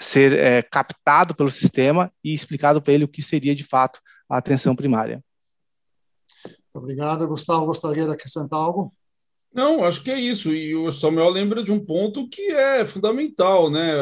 ser 0.00 0.32
é, 0.32 0.62
captado 0.62 1.34
pelo 1.34 1.50
sistema 1.50 2.12
e 2.22 2.32
explicado 2.32 2.80
para 2.80 2.92
ele 2.92 3.04
o 3.04 3.08
que 3.08 3.20
seria 3.20 3.54
de 3.54 3.64
fato 3.64 4.00
a 4.28 4.38
atenção 4.38 4.76
primária. 4.76 5.22
Obrigado, 6.72 7.26
Gustavo. 7.26 7.66
Gostaria 7.66 8.04
de 8.04 8.12
acrescentar 8.12 8.60
algo? 8.60 8.92
Não, 9.52 9.84
acho 9.84 10.02
que 10.02 10.10
é 10.10 10.20
isso. 10.20 10.54
E 10.54 10.74
o 10.76 10.90
Samuel 10.92 11.30
lembra 11.30 11.62
de 11.62 11.72
um 11.72 11.84
ponto 11.84 12.28
que 12.28 12.52
é 12.52 12.86
fundamental, 12.86 13.70
né? 13.70 13.92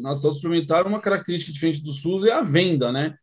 Na 0.00 0.14
saúde 0.14 0.36
suplementar, 0.36 0.86
uma 0.86 1.00
característica 1.00 1.52
diferente 1.52 1.82
do 1.82 1.90
SUS 1.90 2.24
é 2.24 2.32
a 2.32 2.42
venda, 2.42 2.92
né? 2.92 3.16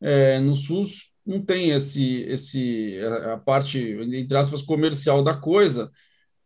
É, 0.00 0.38
no 0.38 0.54
SUS 0.54 1.14
não 1.26 1.42
tem 1.42 1.70
esse, 1.70 2.20
esse 2.28 2.98
a 3.32 3.38
parte 3.38 3.78
entre 3.80 4.36
aspas 4.36 4.62
comercial 4.62 5.24
da 5.24 5.34
coisa 5.34 5.90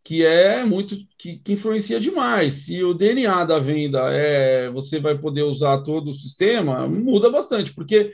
que 0.03 0.25
é 0.25 0.63
muito 0.63 0.95
que, 1.17 1.37
que, 1.37 1.53
influencia 1.53 1.99
demais. 1.99 2.65
Se 2.65 2.83
o 2.83 2.93
DNA 2.93 3.45
da 3.45 3.59
venda 3.59 4.11
é 4.11 4.69
você 4.69 4.99
vai 4.99 5.17
poder 5.17 5.43
usar 5.43 5.81
todo 5.83 6.09
o 6.09 6.13
sistema, 6.13 6.87
muda 6.87 7.29
bastante, 7.29 7.73
porque 7.73 8.11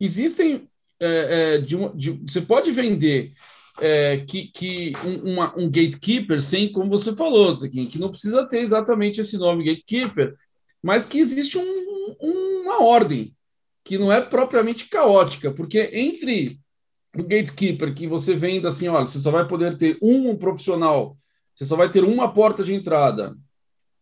existem 0.00 0.68
é, 1.00 1.56
é, 1.56 1.58
de, 1.58 1.76
de, 1.94 2.10
você 2.26 2.40
pode 2.40 2.70
vender 2.72 3.32
é, 3.80 4.18
que, 4.18 4.48
que 4.48 4.92
um, 5.04 5.32
uma, 5.32 5.58
um, 5.58 5.66
gatekeeper, 5.66 6.42
sem 6.42 6.70
como 6.72 6.90
você 6.90 7.14
falou, 7.14 7.50
aqui, 7.50 7.86
que 7.86 7.98
não 7.98 8.10
precisa 8.10 8.46
ter 8.46 8.60
exatamente 8.60 9.20
esse 9.20 9.38
nome 9.38 9.64
gatekeeper, 9.64 10.34
mas 10.82 11.06
que 11.06 11.18
existe 11.18 11.58
um, 11.58 12.16
uma 12.20 12.82
ordem 12.82 13.34
que 13.84 13.96
não 13.96 14.12
é 14.12 14.20
propriamente 14.20 14.88
caótica, 14.88 15.52
porque 15.52 15.90
entre 15.92 16.58
o 17.16 17.22
gatekeeper 17.22 17.94
que 17.94 18.06
você 18.06 18.34
venda 18.34 18.68
assim, 18.68 18.88
olha, 18.88 19.06
você 19.06 19.18
só 19.18 19.30
vai 19.30 19.46
poder 19.46 19.78
ter 19.78 19.96
um 20.02 20.36
profissional, 20.36 21.16
você 21.54 21.64
só 21.64 21.76
vai 21.76 21.90
ter 21.90 22.04
uma 22.04 22.32
porta 22.32 22.62
de 22.62 22.74
entrada, 22.74 23.36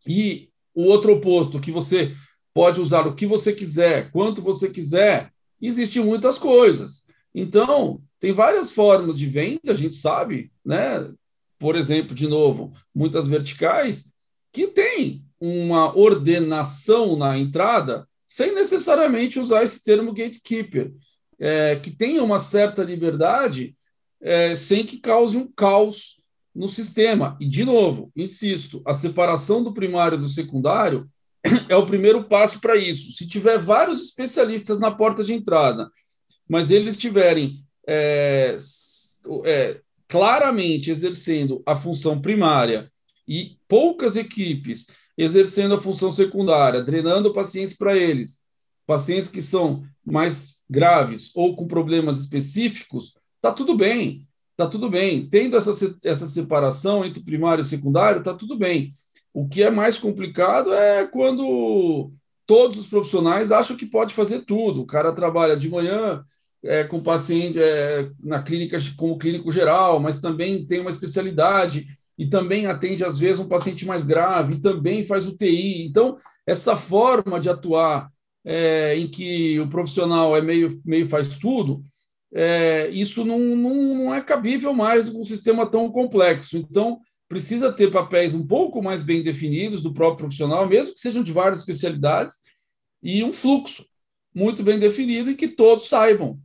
e 0.07 0.49
o 0.75 0.85
outro 0.85 1.13
oposto, 1.13 1.61
que 1.61 1.71
você 1.71 2.15
pode 2.53 2.81
usar 2.81 3.07
o 3.07 3.15
que 3.15 3.27
você 3.27 3.53
quiser, 3.53 4.11
quanto 4.11 4.43
você 4.43 4.69
quiser, 4.69 5.31
existem 5.61 6.05
muitas 6.05 6.39
coisas. 6.39 7.07
Então, 7.35 8.01
tem 8.19 8.33
várias 8.33 8.73
formas 8.73 9.19
de 9.19 9.27
venda, 9.27 9.73
a 9.73 9.75
gente 9.75 9.95
sabe, 9.95 10.51
né? 10.65 11.13
Por 11.59 11.77
exemplo, 11.77 12.15
de 12.15 12.27
novo, 12.27 12.73
muitas 12.95 13.27
verticais 13.27 14.13
que 14.53 14.67
tem 14.67 15.25
uma 15.41 15.97
ordenação 15.97 17.17
na 17.17 17.39
entrada 17.39 18.09
sem 18.25 18.55
necessariamente 18.55 19.39
usar 19.39 19.63
esse 19.63 19.83
termo 19.85 20.13
gatekeeper, 20.13 20.93
é, 21.39 21.77
que 21.77 21.91
tenha 21.91 22.23
uma 22.25 22.39
certa 22.39 22.83
liberdade 22.83 23.77
é, 24.21 24.57
sem 24.57 24.85
que 24.85 24.99
cause 24.99 25.37
um 25.37 25.47
caos 25.47 26.17
no 26.55 26.69
sistema. 26.69 27.37
E, 27.39 27.47
de 27.47 27.65
novo, 27.65 28.11
insisto, 28.17 28.83
a 28.85 28.95
separação 28.95 29.63
do 29.63 29.73
primário 29.73 30.19
do 30.19 30.29
secundário 30.29 31.09
é 31.69 31.77
o 31.77 31.87
primeiro 31.87 32.25
passo 32.25 32.61
para 32.61 32.77
isso. 32.77 33.13
Se 33.13 33.27
tiver 33.27 33.59
vários 33.59 34.03
especialistas 34.03 34.81
na 34.81 34.91
porta 34.91 35.23
de 35.23 35.35
entrada, 35.35 35.91
mas 36.49 36.71
eles 36.71 36.97
tiverem 36.97 37.65
é, 37.87 38.57
é, 39.45 39.81
claramente 40.09 40.91
exercendo 40.91 41.63
a 41.67 41.77
função 41.77 42.21
primária 42.21 42.91
e 43.27 43.57
poucas 43.69 44.17
equipes 44.17 44.87
exercendo 45.17 45.75
a 45.75 45.81
função 45.81 46.11
secundária, 46.11 46.83
drenando 46.83 47.33
pacientes 47.33 47.77
para 47.77 47.97
eles, 47.97 48.43
pacientes 48.87 49.29
que 49.29 49.41
são 49.41 49.83
mais 50.05 50.63
graves 50.69 51.31
ou 51.35 51.57
com 51.57 51.67
problemas 51.67 52.21
específicos, 52.21 53.15
tá 53.41 53.51
tudo 53.51 53.75
bem, 53.75 54.27
tá 54.57 54.67
tudo 54.67 54.91
bem. 54.91 55.29
Tendo 55.29 55.57
essa, 55.57 55.97
essa 56.05 56.27
separação 56.27 57.05
entre 57.05 57.23
primário 57.23 57.63
e 57.63 57.65
secundário, 57.65 58.23
tá 58.23 58.35
tudo 58.35 58.57
bem. 58.57 58.93
O 59.37 59.47
que 59.47 59.63
é 59.63 59.71
mais 59.71 59.99
complicado 59.99 60.73
é 60.73 61.07
quando 61.07 62.11
todos 62.47 62.79
os 62.79 62.87
profissionais 62.87 63.53
acham 63.53 63.77
que 63.77 63.85
pode 63.85 64.15
fazer 64.15 64.47
tudo. 64.47 64.81
O 64.81 64.87
cara 64.87 65.13
trabalha 65.13 65.55
de 65.55 65.69
manhã 65.69 66.25
é, 66.65 66.85
com 66.85 67.03
paciente 67.03 67.59
é, 67.61 68.09
na 68.19 68.43
clínica 68.43 68.79
como 68.97 69.19
clínico 69.19 69.53
geral, 69.53 70.01
mas 70.01 70.21
também 70.21 70.67
tem 70.67 70.81
uma 70.81 70.89
especialidade 70.89 71.87
e 72.17 72.25
também 72.27 72.67
atende 72.67 73.05
às 73.05 73.19
vezes 73.19 73.39
um 73.39 73.47
paciente 73.47 73.85
mais 73.85 74.07
grave 74.07 74.55
e 74.55 74.61
também 74.63 75.05
faz 75.05 75.27
UTI. 75.27 75.87
Então 75.87 76.17
essa 76.47 76.75
forma 76.75 77.39
de 77.39 77.51
atuar 77.51 78.09
é, 78.43 78.97
em 78.97 79.07
que 79.07 79.61
o 79.61 79.69
profissional 79.69 80.35
é 80.35 80.41
meio 80.41 80.81
meio 80.83 81.07
faz 81.11 81.37
tudo, 81.37 81.83
é, 82.33 82.89
isso 82.89 83.23
não, 83.23 83.39
não, 83.39 83.75
não 83.97 84.15
é 84.15 84.23
cabível 84.23 84.73
mais 84.73 85.11
com 85.11 85.21
um 85.21 85.25
sistema 85.25 85.67
tão 85.67 85.91
complexo. 85.93 86.57
Então 86.57 87.01
precisa 87.29 87.73
ter 87.73 87.91
papéis 87.91 88.35
um 88.35 88.47
pouco 88.47 88.83
mais 88.83 89.03
bem 89.03 89.23
definidos 89.23 89.81
do 89.81 89.93
próprio 89.93 90.27
profissional, 90.27 90.67
mesmo 90.67 90.95
que 90.95 91.01
sejam 91.01 91.23
de 91.23 91.33
várias 91.33 91.61
especialidades, 91.61 92.37
e 93.03 93.23
um 93.23 93.33
fluxo 93.33 93.87
muito 94.35 94.63
bem 94.63 94.79
definido 94.79 95.31
e 95.31 95.35
que 95.35 95.49
todos 95.49 95.89
saibam 95.89 96.39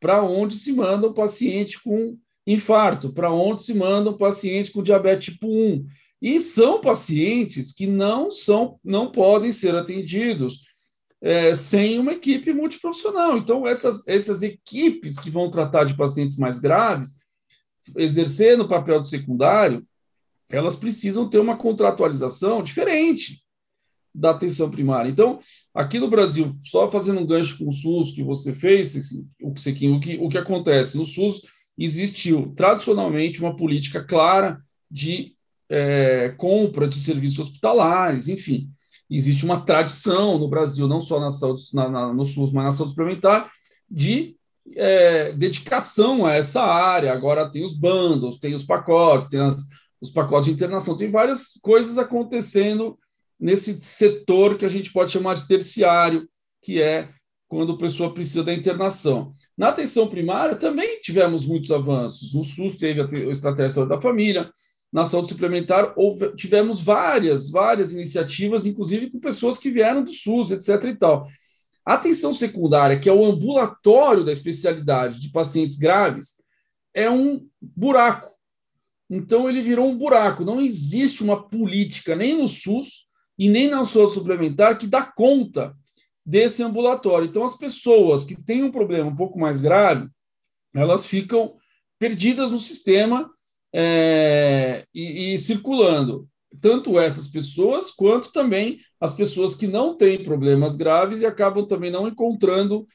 para 0.00 0.22
onde 0.22 0.56
se 0.56 0.72
manda 0.72 1.08
um 1.08 1.14
paciente 1.14 1.80
com 1.82 2.18
infarto, 2.46 3.12
para 3.12 3.32
onde 3.32 3.62
se 3.62 3.74
manda 3.74 4.10
um 4.10 4.16
paciente 4.16 4.70
com 4.70 4.82
diabetes 4.82 5.32
tipo 5.32 5.48
1. 5.48 5.84
E 6.20 6.40
são 6.40 6.80
pacientes 6.80 7.72
que 7.72 7.86
não 7.86 8.30
são, 8.30 8.78
não 8.84 9.10
podem 9.10 9.52
ser 9.52 9.74
atendidos 9.74 10.62
é, 11.20 11.54
sem 11.54 11.98
uma 11.98 12.12
equipe 12.12 12.52
multiprofissional. 12.52 13.36
Então, 13.36 13.66
essas, 13.66 14.06
essas 14.06 14.42
equipes 14.42 15.18
que 15.18 15.30
vão 15.30 15.50
tratar 15.50 15.84
de 15.84 15.96
pacientes 15.96 16.36
mais 16.36 16.58
graves, 16.58 17.14
exercendo 17.96 18.62
o 18.62 18.68
papel 18.68 19.00
de 19.00 19.08
secundário, 19.08 19.86
elas 20.50 20.76
precisam 20.76 21.28
ter 21.28 21.38
uma 21.38 21.56
contratualização 21.56 22.62
diferente 22.62 23.42
da 24.14 24.30
atenção 24.30 24.70
primária. 24.70 25.10
Então, 25.10 25.40
aqui 25.74 25.98
no 25.98 26.08
Brasil, 26.08 26.54
só 26.64 26.90
fazendo 26.90 27.20
um 27.20 27.26
gancho 27.26 27.58
com 27.58 27.68
o 27.68 27.72
SUS 27.72 28.12
que 28.12 28.22
você 28.22 28.54
fez, 28.54 28.96
assim, 28.96 29.28
o, 29.42 29.52
que, 29.52 29.88
o, 29.88 30.00
que, 30.00 30.16
o 30.16 30.28
que 30.28 30.38
acontece? 30.38 30.96
No 30.96 31.04
SUS 31.04 31.42
existiu 31.76 32.52
tradicionalmente 32.56 33.40
uma 33.40 33.54
política 33.54 34.02
clara 34.02 34.58
de 34.90 35.34
é, 35.68 36.30
compra 36.38 36.88
de 36.88 36.98
serviços 36.98 37.40
hospitalares, 37.40 38.28
enfim. 38.28 38.70
Existe 39.10 39.44
uma 39.44 39.60
tradição 39.60 40.38
no 40.38 40.48
Brasil, 40.48 40.88
não 40.88 41.00
só 41.00 41.20
na 41.20 41.30
saúde, 41.30 41.62
na, 41.74 41.88
na, 41.88 42.12
no 42.14 42.24
SUS, 42.24 42.52
mas 42.52 42.64
na 42.64 42.72
saúde 42.72 42.92
suplementar, 42.92 43.50
de 43.88 44.34
é, 44.74 45.32
dedicação 45.32 46.24
a 46.24 46.32
essa 46.32 46.62
área. 46.62 47.12
Agora 47.12 47.50
tem 47.50 47.62
os 47.62 47.74
bundles, 47.74 48.38
tem 48.38 48.54
os 48.54 48.64
pacotes, 48.64 49.28
tem 49.28 49.40
as, 49.40 49.68
os 50.06 50.12
pacotes 50.12 50.46
de 50.46 50.52
internação. 50.52 50.96
Tem 50.96 51.10
várias 51.10 51.52
coisas 51.62 51.98
acontecendo 51.98 52.98
nesse 53.38 53.80
setor 53.82 54.56
que 54.56 54.64
a 54.64 54.68
gente 54.68 54.92
pode 54.92 55.12
chamar 55.12 55.34
de 55.34 55.46
terciário, 55.46 56.28
que 56.62 56.80
é 56.80 57.08
quando 57.48 57.72
a 57.72 57.78
pessoa 57.78 58.12
precisa 58.12 58.42
da 58.42 58.52
internação. 58.52 59.32
Na 59.56 59.68
atenção 59.68 60.08
primária 60.08 60.56
também 60.56 61.00
tivemos 61.00 61.46
muitos 61.46 61.70
avanços. 61.70 62.34
No 62.34 62.42
SUS 62.42 62.76
teve 62.76 63.00
a 63.00 63.30
estratégia 63.30 63.86
da 63.86 64.00
família, 64.00 64.50
na 64.92 65.04
saúde 65.04 65.28
suplementar 65.28 65.92
houve, 65.96 66.34
tivemos 66.36 66.80
várias, 66.80 67.50
várias 67.50 67.92
iniciativas, 67.92 68.64
inclusive 68.66 69.10
com 69.10 69.20
pessoas 69.20 69.58
que 69.58 69.70
vieram 69.70 70.02
do 70.02 70.12
SUS, 70.12 70.50
etc. 70.50 70.84
e 70.84 70.94
tal. 70.94 71.28
A 71.84 71.94
atenção 71.94 72.32
secundária, 72.32 72.98
que 72.98 73.08
é 73.08 73.12
o 73.12 73.24
ambulatório 73.24 74.24
da 74.24 74.32
especialidade 74.32 75.20
de 75.20 75.30
pacientes 75.30 75.76
graves, 75.76 76.42
é 76.94 77.10
um 77.10 77.46
buraco. 77.60 78.35
Então 79.08 79.48
ele 79.48 79.62
virou 79.62 79.88
um 79.88 79.96
buraco. 79.96 80.44
Não 80.44 80.60
existe 80.60 81.22
uma 81.22 81.48
política 81.48 82.16
nem 82.16 82.36
no 82.36 82.48
SUS 82.48 83.06
e 83.38 83.48
nem 83.48 83.68
na 83.68 83.84
saúde 83.84 84.12
suplementar 84.12 84.78
que 84.78 84.86
dá 84.86 85.02
conta 85.02 85.74
desse 86.24 86.62
ambulatório. 86.62 87.28
Então 87.28 87.44
as 87.44 87.56
pessoas 87.56 88.24
que 88.24 88.40
têm 88.40 88.64
um 88.64 88.72
problema 88.72 89.08
um 89.08 89.16
pouco 89.16 89.38
mais 89.38 89.60
grave, 89.60 90.08
elas 90.74 91.06
ficam 91.06 91.54
perdidas 91.98 92.50
no 92.50 92.58
sistema 92.58 93.30
é, 93.72 94.84
e, 94.94 95.34
e 95.34 95.38
circulando. 95.38 96.28
Tanto 96.60 96.98
essas 96.98 97.28
pessoas 97.28 97.90
quanto 97.90 98.32
também 98.32 98.78
as 99.00 99.12
pessoas 99.12 99.54
que 99.54 99.66
não 99.66 99.96
têm 99.96 100.24
problemas 100.24 100.74
graves 100.74 101.20
e 101.20 101.26
acabam 101.26 101.66
também 101.66 101.90
não 101.90 102.08
encontrando 102.08 102.86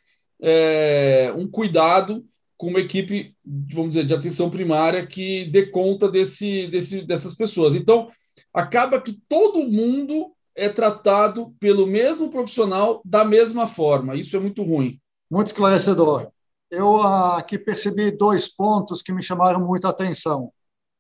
é, 0.42 1.32
um 1.38 1.48
cuidado 1.48 2.26
com 2.62 2.68
uma 2.68 2.80
equipe, 2.80 3.36
vamos 3.44 3.96
dizer, 3.96 4.06
de 4.06 4.14
atenção 4.14 4.48
primária 4.48 5.08
que 5.08 5.46
dê 5.46 5.66
conta 5.66 6.08
desse, 6.08 6.68
desse, 6.68 7.02
dessas 7.02 7.34
pessoas. 7.34 7.74
Então, 7.74 8.08
acaba 8.54 9.02
que 9.02 9.20
todo 9.28 9.68
mundo 9.68 10.32
é 10.56 10.70
tratado 10.70 11.56
pelo 11.60 11.88
mesmo 11.88 12.30
profissional 12.30 13.02
da 13.04 13.26
mesma 13.26 13.66
forma. 13.66 14.16
Isso 14.16 14.38
é 14.38 14.40
muito 14.40 14.62
ruim. 14.62 15.02
Muito 15.28 15.48
esclarecedor. 15.48 16.32
eu 16.70 17.02
aqui 17.02 17.58
percebi 17.58 18.12
dois 18.12 18.48
pontos 18.48 19.02
que 19.02 19.12
me 19.12 19.24
chamaram 19.24 19.66
muito 19.66 19.88
a 19.88 19.90
atenção. 19.90 20.54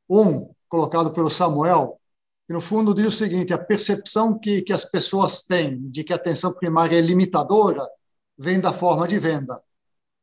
Um, 0.09 0.49
colocado 0.67 1.11
pelo 1.11 1.29
Samuel, 1.29 1.99
que 2.47 2.55
no 2.55 2.59
fundo 2.59 2.91
diz 2.91 3.05
o 3.05 3.11
seguinte: 3.11 3.53
a 3.53 3.59
percepção 3.59 4.35
que, 4.35 4.63
que 4.63 4.73
as 4.73 4.83
pessoas 4.83 5.43
têm 5.43 5.77
de 5.91 6.03
que 6.03 6.11
a 6.11 6.15
atenção 6.15 6.53
primária 6.53 6.97
é 6.97 7.01
limitadora 7.01 7.87
vem 8.35 8.59
da 8.59 8.73
forma 8.73 9.07
de 9.07 9.19
venda. 9.19 9.61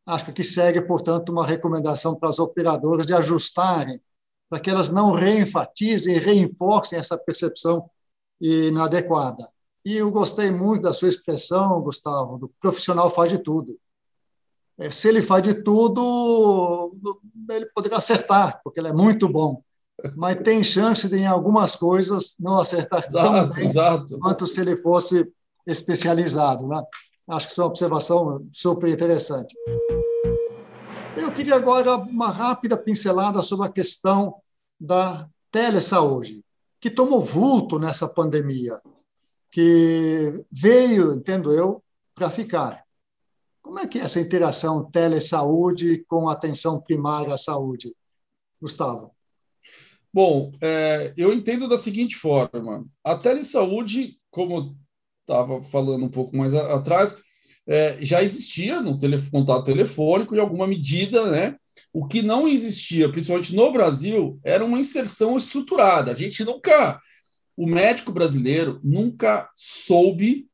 Acho 0.09 0.33
que 0.33 0.43
segue, 0.43 0.81
portanto, 0.81 1.29
uma 1.29 1.47
recomendação 1.47 2.15
para 2.15 2.31
as 2.31 2.39
operadoras 2.39 3.07
de 3.07 3.13
ajustarem, 3.13 4.01
para 4.49 4.59
que 4.59 4.71
elas 4.71 4.89
não 4.89 5.13
reenfatizem 5.13 6.17
e 6.17 6.19
reforcem 6.19 6.99
essa 6.99 7.19
percepção 7.19 7.91
inadequada. 8.41 9.47
E 9.85 9.99
eu 9.99 10.11
gostei 10.11 10.51
muito 10.51 10.85
da 10.85 10.95
sua 10.95 11.09
expressão, 11.09 11.83
Gustavo, 11.83 12.39
do 12.39 12.49
profissional 12.59 13.11
faz 13.11 13.31
de 13.31 13.39
tudo. 13.39 13.79
É, 14.79 14.91
se 14.91 15.09
ele 15.09 15.21
faz 15.21 15.43
de 15.43 15.63
tudo, 15.63 16.97
ele 17.51 17.67
poderia 17.67 17.99
acertar, 17.99 18.63
porque 18.65 18.81
ele 18.81 18.89
é 18.89 18.95
muito 18.95 19.29
bom. 19.29 19.63
Mas 20.17 20.41
tem 20.43 20.65
chance 20.65 21.07
de, 21.07 21.17
em 21.17 21.27
algumas 21.27 21.77
coisas, 21.77 22.35
não 22.41 22.59
acertar 22.59 23.05
exato, 23.05 23.29
tão 23.29 23.49
bem 23.51 23.67
exato. 23.67 24.19
quanto 24.21 24.47
se 24.47 24.59
ele 24.59 24.77
fosse 24.77 25.31
especializado. 25.67 26.67
Né? 26.67 26.83
Acho 27.29 27.47
que 27.47 27.53
isso 27.53 27.61
é 27.61 27.65
uma 27.65 27.71
observação 27.71 28.47
super 28.51 28.89
interessante. 28.89 29.55
Queria 31.39 31.55
agora 31.55 31.95
uma 31.95 32.33
rápida 32.33 32.77
pincelada 32.77 33.41
sobre 33.45 33.65
a 33.65 33.71
questão 33.71 34.43
da 34.79 35.31
telesaúde, 35.53 36.45
que 36.81 36.91
tomou 36.91 37.21
vulto 37.21 37.79
nessa 37.79 38.09
pandemia, 38.09 38.73
que 39.49 40.45
veio, 40.51 41.13
entendo 41.13 41.53
eu, 41.53 41.81
para 42.13 42.29
ficar. 42.29 42.85
Como 43.63 43.79
é 43.79 43.87
que 43.87 44.01
é 44.01 44.03
essa 44.03 44.19
interação 44.19 44.91
telesaúde 44.91 46.05
com 46.09 46.29
atenção 46.29 46.81
primária 46.81 47.35
à 47.35 47.39
saúde? 47.39 47.95
Gustavo. 48.61 49.13
Bom, 50.13 50.51
é, 50.61 51.15
eu 51.17 51.33
entendo 51.33 51.69
da 51.69 51.79
seguinte 51.79 52.17
forma: 52.17 52.85
a 53.05 53.15
telesaúde, 53.15 54.19
como 54.29 54.77
estava 55.21 55.63
falando 55.63 56.05
um 56.05 56.11
pouco 56.11 56.37
mais 56.37 56.53
atrás, 56.53 57.23
é, 57.69 57.99
já 58.01 58.23
existia 58.23 58.81
no 58.81 58.99
contato 59.31 59.65
telefônico 59.65 60.35
em 60.35 60.39
alguma 60.39 60.67
medida, 60.67 61.31
né? 61.31 61.57
O 61.93 62.07
que 62.07 62.23
não 62.23 62.49
existia, 62.49 63.09
principalmente 63.09 63.55
no 63.55 63.71
Brasil, 63.71 64.41
era 64.43 64.65
uma 64.65 64.81
inserção 64.81 65.37
estruturada. 65.37 66.11
A 66.11 66.15
gente 66.15 66.43
nunca, 66.45 67.01
o 67.57 67.67
médico 67.67 68.11
brasileiro 68.11 68.81
nunca 68.83 69.51
soube 69.55 70.47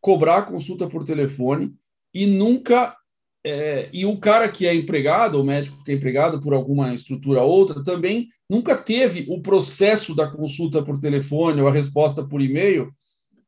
cobrar 0.00 0.42
consulta 0.42 0.88
por 0.88 1.04
telefone 1.04 1.74
e 2.14 2.26
nunca 2.26 2.96
é, 3.44 3.88
e 3.92 4.04
o 4.04 4.18
cara 4.18 4.48
que 4.48 4.66
é 4.66 4.74
empregado, 4.74 5.40
o 5.40 5.44
médico 5.44 5.84
que 5.84 5.92
é 5.92 5.94
empregado 5.94 6.40
por 6.40 6.52
alguma 6.52 6.92
estrutura 6.92 7.42
ou 7.42 7.50
outra, 7.50 7.84
também 7.84 8.28
nunca 8.50 8.76
teve 8.76 9.24
o 9.28 9.40
processo 9.40 10.16
da 10.16 10.28
consulta 10.28 10.82
por 10.82 10.98
telefone 10.98 11.60
ou 11.60 11.68
a 11.68 11.72
resposta 11.72 12.24
por 12.24 12.40
e-mail 12.40 12.90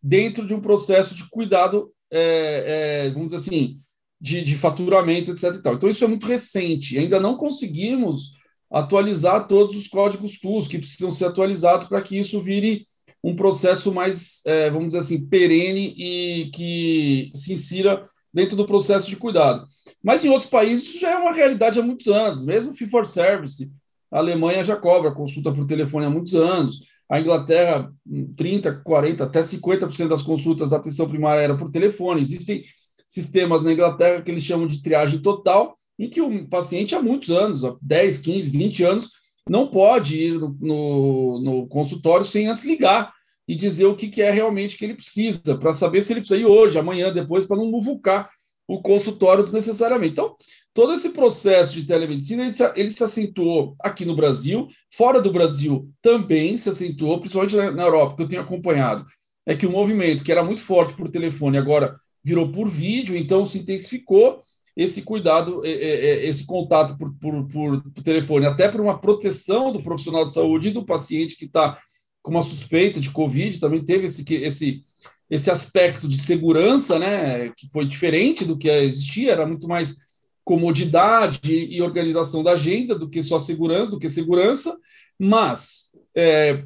dentro 0.00 0.46
de 0.46 0.54
um 0.54 0.60
processo 0.60 1.16
de 1.16 1.28
cuidado, 1.28 1.92
é, 2.10 3.06
é, 3.06 3.10
vamos 3.10 3.32
dizer 3.32 3.36
assim, 3.36 3.76
de, 4.20 4.42
de 4.42 4.56
faturamento, 4.56 5.30
etc. 5.30 5.54
Então, 5.54 5.88
isso 5.88 6.04
é 6.04 6.08
muito 6.08 6.26
recente. 6.26 6.98
Ainda 6.98 7.20
não 7.20 7.36
conseguimos 7.36 8.32
atualizar 8.70 9.46
todos 9.46 9.76
os 9.76 9.88
códigos 9.88 10.38
TUS 10.38 10.68
que 10.68 10.78
precisam 10.78 11.10
ser 11.10 11.26
atualizados 11.26 11.86
para 11.86 12.02
que 12.02 12.18
isso 12.18 12.40
vire 12.40 12.86
um 13.22 13.34
processo 13.34 13.92
mais, 13.92 14.42
é, 14.46 14.70
vamos 14.70 14.88
dizer 14.88 14.98
assim, 14.98 15.28
perene 15.28 15.94
e 15.96 16.50
que 16.50 17.32
se 17.34 17.52
insira 17.52 18.02
dentro 18.32 18.56
do 18.56 18.66
processo 18.66 19.08
de 19.08 19.16
cuidado. 19.16 19.66
Mas 20.02 20.24
em 20.24 20.28
outros 20.28 20.50
países 20.50 20.86
isso 20.86 21.00
já 21.00 21.12
é 21.12 21.16
uma 21.16 21.32
realidade 21.32 21.80
há 21.80 21.82
muitos 21.82 22.06
anos, 22.08 22.44
mesmo 22.44 22.74
fee 22.74 22.88
service, 23.04 23.72
a 24.10 24.18
Alemanha 24.18 24.64
já 24.64 24.76
cobra 24.76 25.12
consulta 25.12 25.52
por 25.52 25.66
telefone 25.66 26.06
há 26.06 26.10
muitos 26.10 26.34
anos, 26.34 26.80
a 27.08 27.18
Inglaterra, 27.18 27.90
30, 28.36 28.80
40, 28.84 29.24
até 29.24 29.40
50% 29.40 30.08
das 30.08 30.22
consultas 30.22 30.70
da 30.70 30.76
atenção 30.76 31.08
primária 31.08 31.40
era 31.40 31.56
por 31.56 31.70
telefone. 31.70 32.20
Existem 32.20 32.62
sistemas 33.08 33.62
na 33.62 33.72
Inglaterra 33.72 34.22
que 34.22 34.30
eles 34.30 34.44
chamam 34.44 34.66
de 34.66 34.82
triagem 34.82 35.20
total, 35.20 35.76
em 35.98 36.08
que 36.08 36.20
o 36.20 36.46
paciente 36.48 36.94
há 36.94 37.00
muitos 37.00 37.30
anos, 37.30 37.64
há 37.64 37.74
10, 37.80 38.18
15, 38.18 38.50
20 38.50 38.84
anos, 38.84 39.10
não 39.48 39.68
pode 39.68 40.18
ir 40.18 40.38
no, 40.38 40.56
no, 40.60 41.40
no 41.40 41.66
consultório 41.68 42.24
sem 42.24 42.46
antes 42.46 42.64
ligar 42.64 43.12
e 43.48 43.54
dizer 43.54 43.86
o 43.86 43.96
que, 43.96 44.08
que 44.08 44.20
é 44.20 44.30
realmente 44.30 44.76
que 44.76 44.84
ele 44.84 44.94
precisa, 44.94 45.56
para 45.58 45.72
saber 45.72 46.02
se 46.02 46.12
ele 46.12 46.20
precisa 46.20 46.38
ir 46.38 46.44
hoje, 46.44 46.78
amanhã, 46.78 47.10
depois, 47.10 47.46
para 47.46 47.56
não 47.56 47.70
muvucar 47.70 48.28
o 48.68 48.82
consultório 48.82 49.42
desnecessariamente. 49.42 50.12
Então, 50.12 50.36
todo 50.74 50.92
esse 50.92 51.08
processo 51.10 51.72
de 51.72 51.84
telemedicina 51.84 52.42
ele 52.42 52.50
se, 52.50 52.72
ele 52.76 52.90
se 52.90 53.02
acentuou 53.02 53.74
aqui 53.80 54.04
no 54.04 54.14
Brasil, 54.14 54.68
fora 54.92 55.22
do 55.22 55.32
Brasil 55.32 55.90
também 56.02 56.58
se 56.58 56.68
acentuou, 56.68 57.18
principalmente 57.18 57.56
na, 57.56 57.82
Europa, 57.82 58.16
que 58.16 58.22
eu 58.22 58.28
tenho 58.28 58.42
acompanhado. 58.42 59.06
É 59.46 59.56
que 59.56 59.66
o 59.66 59.70
movimento 59.70 60.22
que 60.22 60.30
era 60.30 60.44
muito 60.44 60.60
forte 60.60 60.94
por 60.94 61.10
telefone 61.10 61.56
agora 61.56 61.98
virou 62.22 62.52
por 62.52 62.68
vídeo, 62.68 63.16
então 63.16 63.46
se 63.46 63.58
intensificou 63.58 64.42
esse 64.76 65.02
cuidado, 65.02 65.64
esse 65.64 66.46
contato 66.46 66.96
por, 66.96 67.12
por, 67.14 67.48
por, 67.48 67.82
por 67.82 68.02
telefone, 68.04 68.46
até 68.46 68.68
por 68.68 68.80
uma 68.80 69.00
proteção 69.00 69.72
do 69.72 69.82
profissional 69.82 70.24
de 70.24 70.32
saúde 70.32 70.68
e 70.68 70.72
do 70.72 70.84
paciente 70.84 71.36
que 71.36 71.46
está 71.46 71.78
com 72.22 72.30
uma 72.30 72.42
suspeita 72.42 73.00
de 73.00 73.10
Covid, 73.10 73.58
também 73.58 73.84
teve 73.84 74.06
esse, 74.06 74.22
esse, 74.34 74.84
esse 75.30 75.50
aspecto 75.50 76.08
de 76.08 76.18
segurança, 76.18 76.98
né, 76.98 77.50
que 77.50 77.68
foi 77.70 77.86
diferente 77.86 78.44
do 78.44 78.56
que 78.56 78.68
existia, 78.68 79.32
era 79.32 79.46
muito 79.46 79.68
mais 79.68 79.96
comodidade 80.44 81.52
e 81.52 81.82
organização 81.82 82.42
da 82.42 82.52
agenda 82.52 82.94
do 82.94 83.10
que 83.10 83.22
só 83.22 83.38
segurança, 83.38 83.90
do 83.90 83.98
que 83.98 84.08
segurança, 84.08 84.78
mas 85.18 85.90
é, 86.16 86.64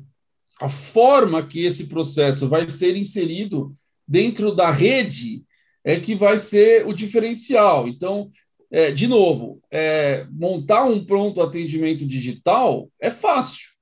a 0.60 0.68
forma 0.68 1.44
que 1.44 1.64
esse 1.64 1.88
processo 1.88 2.48
vai 2.48 2.68
ser 2.68 2.96
inserido 2.96 3.74
dentro 4.06 4.54
da 4.54 4.70
rede 4.70 5.42
é 5.84 5.98
que 5.98 6.14
vai 6.14 6.38
ser 6.38 6.86
o 6.86 6.92
diferencial. 6.92 7.88
Então, 7.88 8.30
é, 8.70 8.92
de 8.92 9.08
novo, 9.08 9.60
é, 9.70 10.26
montar 10.30 10.84
um 10.84 11.04
pronto 11.04 11.42
atendimento 11.42 12.06
digital 12.06 12.88
é 13.00 13.10
fácil. 13.10 13.72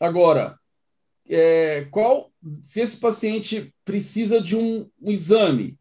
Agora, 0.00 0.55
é, 1.28 1.86
qual 1.90 2.30
se 2.62 2.80
esse 2.80 2.98
paciente 2.98 3.74
precisa 3.84 4.40
de 4.40 4.56
um, 4.56 4.88
um 5.02 5.10
exame, 5.10 5.78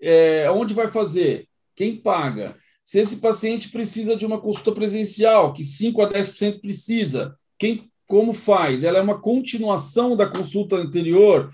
é, 0.00 0.50
onde 0.50 0.74
vai 0.74 0.90
fazer? 0.90 1.48
Quem 1.74 1.96
paga? 1.96 2.56
Se 2.84 2.98
esse 2.98 3.16
paciente 3.16 3.70
precisa 3.70 4.14
de 4.16 4.26
uma 4.26 4.40
consulta 4.40 4.72
presencial, 4.72 5.52
que 5.52 5.64
5 5.64 6.02
a 6.02 6.12
10% 6.12 6.60
precisa, 6.60 7.36
quem 7.58 7.90
como 8.06 8.34
faz? 8.34 8.84
Ela 8.84 8.98
é 8.98 9.02
uma 9.02 9.20
continuação 9.20 10.14
da 10.14 10.26
consulta 10.26 10.76
anterior, 10.76 11.50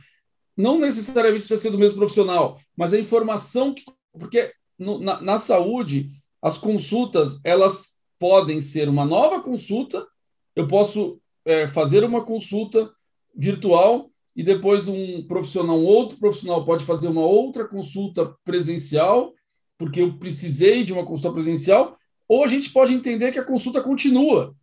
não 0.56 0.78
necessariamente 0.78 1.46
precisa 1.46 1.60
ser 1.60 1.70
do 1.70 1.78
mesmo 1.78 1.98
profissional, 1.98 2.58
mas 2.76 2.92
a 2.92 2.98
informação 2.98 3.72
que 3.72 3.84
porque 4.12 4.52
no, 4.78 4.98
na, 4.98 5.20
na 5.20 5.38
saúde 5.38 6.10
as 6.42 6.58
consultas 6.58 7.40
elas 7.44 8.00
podem 8.18 8.60
ser 8.60 8.88
uma 8.88 9.04
nova 9.04 9.40
consulta, 9.40 10.06
eu 10.54 10.66
posso 10.66 11.20
é, 11.44 11.68
fazer 11.68 12.04
uma 12.04 12.24
consulta 12.24 12.90
virtual 13.34 14.10
e 14.34 14.42
depois 14.42 14.88
um 14.88 15.26
profissional, 15.26 15.78
um 15.78 15.84
outro 15.84 16.18
profissional 16.18 16.64
pode 16.64 16.84
fazer 16.84 17.08
uma 17.08 17.24
outra 17.24 17.66
consulta 17.66 18.34
presencial, 18.44 19.34
porque 19.78 20.00
eu 20.00 20.18
precisei 20.18 20.84
de 20.84 20.92
uma 20.92 21.04
consulta 21.04 21.32
presencial, 21.32 21.96
ou 22.28 22.44
a 22.44 22.48
gente 22.48 22.70
pode 22.70 22.94
entender 22.94 23.32
que 23.32 23.38
a 23.38 23.44
consulta 23.44 23.80
continua. 23.80 24.54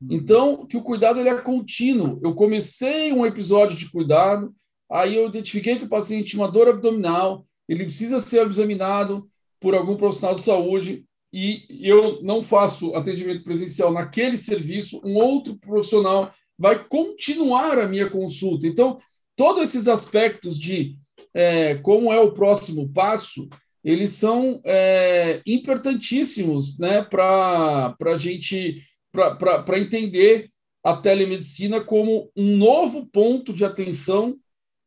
Uhum. 0.00 0.08
Então, 0.10 0.66
que 0.66 0.76
o 0.76 0.82
cuidado 0.82 1.18
ele 1.18 1.28
é 1.28 1.40
contínuo. 1.40 2.20
Eu 2.22 2.34
comecei 2.34 3.12
um 3.12 3.24
episódio 3.24 3.76
de 3.76 3.90
cuidado, 3.90 4.54
aí 4.90 5.16
eu 5.16 5.26
identifiquei 5.26 5.76
que 5.76 5.84
o 5.84 5.88
paciente 5.88 6.30
tinha 6.30 6.42
uma 6.42 6.52
dor 6.52 6.68
abdominal, 6.68 7.46
ele 7.68 7.84
precisa 7.84 8.20
ser 8.20 8.46
examinado 8.46 9.28
por 9.60 9.74
algum 9.74 9.96
profissional 9.96 10.34
de 10.34 10.42
saúde, 10.42 11.04
e 11.32 11.66
eu 11.80 12.22
não 12.22 12.42
faço 12.42 12.94
atendimento 12.94 13.42
presencial 13.42 13.92
naquele 13.92 14.38
serviço, 14.38 15.00
um 15.04 15.16
outro 15.16 15.56
profissional 15.58 16.32
vai 16.58 16.84
continuar 16.86 17.78
a 17.78 17.86
minha 17.86 18.10
consulta. 18.10 18.66
Então, 18.66 18.98
todos 19.36 19.62
esses 19.62 19.86
aspectos 19.86 20.58
de 20.58 20.96
é, 21.32 21.76
como 21.76 22.12
é 22.12 22.18
o 22.20 22.32
próximo 22.32 22.88
passo, 22.92 23.48
eles 23.84 24.10
são 24.12 24.60
é, 24.64 25.40
importantíssimos 25.46 26.78
né, 26.78 27.02
para 27.02 27.94
a 28.04 28.16
gente 28.16 28.82
para 29.12 29.78
entender 29.78 30.50
a 30.82 30.96
telemedicina 30.96 31.80
como 31.80 32.30
um 32.36 32.56
novo 32.56 33.06
ponto 33.06 33.52
de 33.52 33.64
atenção 33.64 34.36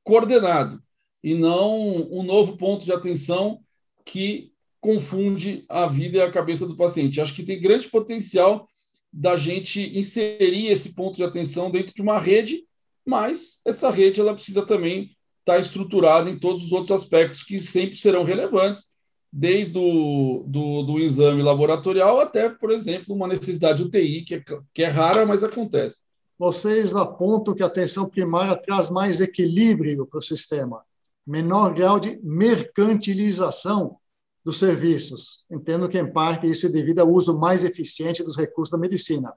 coordenado 0.03 0.81
e 1.23 1.33
não 1.33 1.77
um 2.11 2.23
novo 2.23 2.57
ponto 2.57 2.85
de 2.85 2.91
atenção 2.91 3.61
que 4.05 4.51
confunde 4.79 5.63
a 5.69 5.85
vida 5.87 6.17
e 6.17 6.21
a 6.21 6.31
cabeça 6.31 6.65
do 6.65 6.75
paciente. 6.75 7.21
Acho 7.21 7.35
que 7.35 7.43
tem 7.43 7.61
grande 7.61 7.87
potencial 7.87 8.67
da 9.11 9.35
gente 9.35 9.97
inserir 9.97 10.67
esse 10.67 10.93
ponto 10.95 11.15
de 11.15 11.23
atenção 11.23 11.69
dentro 11.69 11.93
de 11.93 12.01
uma 12.01 12.19
rede, 12.19 12.63
mas 13.05 13.59
essa 13.65 13.89
rede 13.89 14.21
ela 14.21 14.33
precisa 14.33 14.65
também 14.65 15.15
estar 15.39 15.59
estruturada 15.59 16.29
em 16.29 16.39
todos 16.39 16.63
os 16.63 16.71
outros 16.71 16.91
aspectos 16.91 17.43
que 17.43 17.59
sempre 17.59 17.97
serão 17.97 18.23
relevantes 18.23 18.91
desde 19.31 19.77
o 19.77 20.43
do, 20.47 20.83
do 20.83 20.99
exame 20.99 21.41
laboratorial 21.41 22.19
até, 22.19 22.49
por 22.49 22.71
exemplo, 22.71 23.15
uma 23.15 23.27
necessidade 23.27 23.83
UTI, 23.83 24.23
que 24.23 24.35
é, 24.35 24.43
que 24.73 24.83
é 24.83 24.87
rara, 24.87 25.25
mas 25.25 25.43
acontece. 25.43 26.01
Vocês 26.37 26.95
apontam 26.95 27.53
que 27.53 27.63
a 27.63 27.67
atenção 27.67 28.09
primária 28.09 28.55
traz 28.55 28.89
mais 28.89 29.21
equilíbrio 29.21 30.05
para 30.05 30.19
o 30.19 30.23
sistema, 30.23 30.83
menor 31.25 31.73
grau 31.73 31.99
de 31.99 32.19
mercantilização 32.23 33.97
dos 34.43 34.59
serviços. 34.59 35.45
Entendo 35.51 35.87
que, 35.87 35.99
em 35.99 36.11
parte, 36.11 36.49
isso 36.49 36.65
é 36.65 36.69
devido 36.69 36.99
ao 36.99 37.09
uso 37.09 37.39
mais 37.39 37.63
eficiente 37.63 38.23
dos 38.23 38.35
recursos 38.35 38.71
da 38.71 38.77
medicina. 38.77 39.33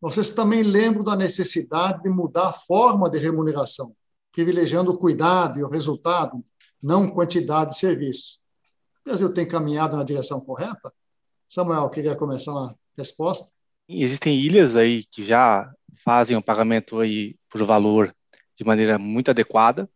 Vocês 0.00 0.30
também 0.30 0.62
lembram 0.62 1.04
da 1.04 1.16
necessidade 1.16 2.02
de 2.02 2.10
mudar 2.10 2.48
a 2.48 2.52
forma 2.52 3.10
de 3.10 3.18
remuneração, 3.18 3.94
privilegiando 4.32 4.92
o 4.92 4.98
cuidado 4.98 5.58
e 5.58 5.62
o 5.62 5.68
resultado, 5.68 6.42
não 6.82 7.10
quantidade 7.10 7.70
de 7.70 7.78
serviços. 7.78 8.40
O 9.00 9.08
Brasil 9.10 9.32
tem 9.32 9.46
caminhado 9.46 9.96
na 9.96 10.04
direção 10.04 10.40
correta? 10.40 10.92
Samuel, 11.48 11.90
queria 11.90 12.14
começar 12.14 12.52
uma 12.52 12.74
resposta? 12.96 13.50
Existem 13.88 14.38
ilhas 14.38 14.76
aí 14.76 15.04
que 15.04 15.24
já 15.24 15.70
fazem 16.04 16.36
o 16.36 16.42
pagamento 16.42 17.00
aí 17.00 17.36
por 17.48 17.62
valor 17.64 18.14
de 18.56 18.64
maneira 18.64 18.98
muito 18.98 19.30
adequada. 19.30 19.88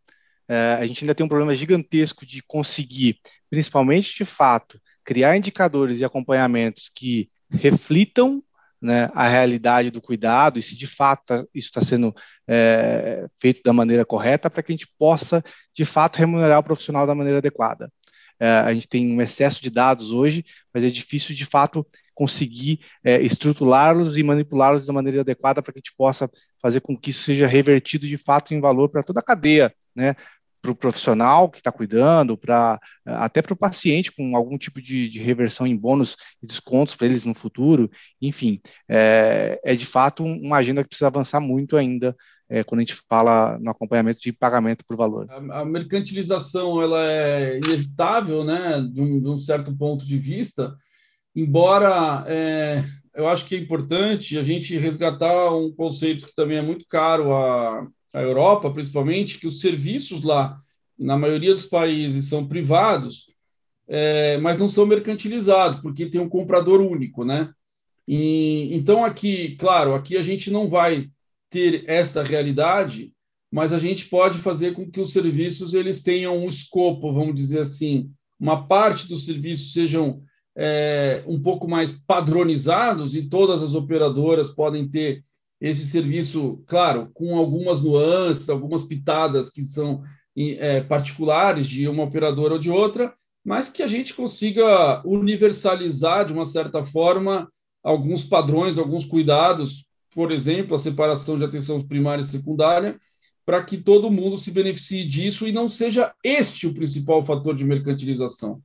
É, 0.49 0.77
a 0.81 0.87
gente 0.87 1.05
ainda 1.05 1.15
tem 1.15 1.25
um 1.25 1.29
problema 1.29 1.55
gigantesco 1.55 2.27
de 2.27 2.43
conseguir, 2.43 3.19
principalmente 3.51 4.15
de 4.17 4.25
fato, 4.25 4.81
criar 5.05 5.37
indicadores 5.37 6.01
e 6.01 6.05
acompanhamentos 6.05 6.91
que 6.95 7.31
reflitam 7.51 8.43
né, 8.81 9.11
a 9.15 9.27
realidade 9.27 9.91
do 9.91 10.03
cuidado 10.03 10.59
e 10.59 10.63
se 10.63 10.77
de 10.77 10.87
fato 10.87 11.49
isso 11.55 11.69
está 11.69 11.81
sendo 11.81 12.15
é, 12.47 13.27
feito 13.41 13.63
da 13.63 13.73
maneira 13.73 14.05
correta 14.05 14.51
para 14.51 14.63
que 14.63 14.73
a 14.73 14.75
gente 14.75 14.89
possa 14.99 15.43
de 15.73 15.85
fato 15.87 16.19
remunerar 16.19 16.59
o 16.59 16.63
profissional 16.63 17.07
da 17.07 17.15
maneira 17.15 17.39
adequada. 17.39 17.91
É, 18.39 18.47
a 18.47 18.75
gente 18.75 18.89
tem 18.89 19.11
um 19.11 19.23
excesso 19.23 19.63
de 19.63 19.71
dados 19.71 20.11
hoje, 20.11 20.45
mas 20.73 20.85
é 20.85 20.89
difícil 20.89 21.35
de 21.35 21.47
fato 21.47 21.87
conseguir 22.15 22.81
é, 23.03 23.23
estruturá-los 23.23 24.17
e 24.17 24.23
manipulá-los 24.23 24.85
da 24.85 24.93
maneira 24.93 25.21
adequada 25.21 25.63
para 25.63 25.73
que 25.73 25.79
a 25.79 25.81
gente 25.81 25.95
possa 25.97 26.29
fazer 26.61 26.81
com 26.81 26.97
que 26.97 27.11
isso 27.11 27.23
seja 27.23 27.47
revertido 27.47 28.07
de 28.07 28.19
fato 28.19 28.53
em 28.53 28.61
valor 28.61 28.89
para 28.89 29.03
toda 29.03 29.21
a 29.21 29.23
cadeia, 29.23 29.75
né? 29.95 30.15
Para 30.65 30.73
o 30.73 30.75
profissional 30.75 31.51
que 31.51 31.59
está 31.59 31.71
cuidando, 31.71 32.39
para 32.39 32.81
até 33.05 33.43
para 33.43 33.53
o 33.53 33.57
paciente 33.57 34.11
com 34.11 34.35
algum 34.35 34.57
tipo 34.57 34.81
de, 34.81 35.11
de, 35.11 35.19
reversão 35.19 35.67
em 35.67 35.77
bônus 35.77 36.17
e 36.43 36.47
descontos 36.47 36.97
para 36.97 37.07
eles 37.07 37.27
no 37.27 37.35
futuro, 37.35 37.91
enfim, 38.21 38.63
é, 38.89 39.61
é, 39.63 39.77
de 39.77 39.85
fato 39.85 40.25
uma 40.25 40.57
agenda 40.57 40.83
que 40.83 40.89
precisa 40.89 41.09
avançar 41.09 41.39
muito 41.39 41.77
ainda 41.77 42.17
é, 42.49 42.65
quando 42.65 42.79
a 42.79 42.83
gente 42.83 42.97
fala 43.07 43.59
no 43.59 43.71
acompanhamento 43.71 44.21
de 44.21 44.33
pagamento 44.33 44.87
por 44.87 44.97
valor. 44.97 45.27
A, 45.31 45.61
a 45.61 45.65
mercantilização 45.67 46.81
ela 46.81 47.05
é 47.05 47.59
inevitável, 47.59 48.43
né, 48.43 48.81
de 48.91 49.03
um, 49.03 49.21
de 49.21 49.29
um 49.29 49.37
certo 49.37 49.77
ponto 49.77 50.07
de 50.07 50.17
vista, 50.17 50.75
embora 51.37 52.25
é, 52.27 52.83
eu 53.15 53.29
acho 53.29 53.45
que 53.45 53.55
é 53.55 53.59
importante 53.59 54.39
a 54.39 54.43
gente 54.43 54.79
resgatar 54.79 55.55
um 55.55 55.71
conceito 55.71 56.27
que 56.27 56.35
também 56.35 56.57
é 56.57 56.63
muito 56.63 56.87
caro 56.89 57.35
a 57.35 57.87
a 58.15 58.23
Europa, 58.23 58.71
principalmente, 58.71 59.39
que 59.41 59.47
os 59.47 59.61
serviços 59.61 60.23
lá, 60.23 60.57
na 60.97 61.19
maioria 61.19 61.53
dos 61.53 61.67
países, 61.67 62.29
são 62.29 62.47
privados, 62.47 63.27
é, 63.89 64.39
mas 64.39 64.59
não 64.59 64.69
são 64.69 64.87
mercantilizados, 64.87 65.81
porque 65.81 66.07
tem 66.07 66.21
um 66.21 66.29
comprador 66.29 66.81
único, 66.81 67.25
né? 67.25 67.51
E, 68.07 68.73
então, 68.73 69.05
aqui, 69.05 69.57
claro, 69.57 69.95
aqui 69.95 70.17
a 70.17 70.23
gente 70.23 70.49
não 70.49 70.69
vai 70.69 71.09
ter 71.51 71.85
esta 71.89 72.23
realidade, 72.23 73.13
mas 73.51 73.73
a 73.73 73.79
gente 73.79 74.07
pode 74.07 74.39
fazer 74.39 74.75
com 74.75 74.89
que 74.89 75.01
os 75.01 75.13
serviços 75.13 75.75
eles 75.75 76.01
tenham 76.01 76.39
um 76.39 76.49
escopo, 76.49 77.13
vamos 77.13 77.35
dizer 77.35 77.61
assim, 77.61 78.11
uma 78.39 78.67
parte 78.67 79.09
dos 79.09 79.25
serviços 79.25 79.73
sejam 79.73 80.23
é, 80.57 81.25
um 81.27 81.41
pouco 81.41 81.67
mais 81.67 81.93
padronizados 81.93 83.17
e 83.17 83.29
todas 83.29 83.61
as 83.61 83.75
operadoras 83.75 84.51
podem 84.51 84.89
ter 84.89 85.25
esse 85.65 85.87
serviço, 85.87 86.63
claro, 86.67 87.11
com 87.15 87.39
algumas 87.39 87.81
nuances, 87.81 88.51
algumas 88.51 88.83
pitadas 88.83 89.51
que 89.51 89.63
são 89.63 90.03
é, 90.37 90.83
particulares 90.83 91.67
de 91.67 91.89
uma 91.89 92.03
operadora 92.03 92.53
ou 92.53 92.59
de 92.59 92.71
outra, 92.71 93.15
mas 93.43 93.71
que 93.71 93.83
a 93.83 93.87
gente 93.87 94.13
consiga 94.13 95.03
universalizar 95.07 96.27
de 96.27 96.35
uma 96.35 96.45
certa 96.45 96.85
forma 96.85 97.51
alguns 97.83 98.25
padrões, 98.25 98.77
alguns 98.77 99.07
cuidados, 99.07 99.87
por 100.15 100.31
exemplo, 100.31 100.75
a 100.75 100.79
separação 100.79 101.39
de 101.39 101.47
atenção 101.47 101.81
primária 101.81 102.21
e 102.21 102.27
secundária, 102.27 102.99
para 103.47 103.65
que 103.65 103.79
todo 103.79 104.11
mundo 104.11 104.37
se 104.37 104.51
beneficie 104.51 105.09
disso 105.09 105.49
e 105.49 105.53
não 105.53 105.67
seja 105.67 106.13
este 106.23 106.67
o 106.67 106.75
principal 106.75 107.25
fator 107.25 107.55
de 107.55 107.65
mercantilização. 107.65 108.61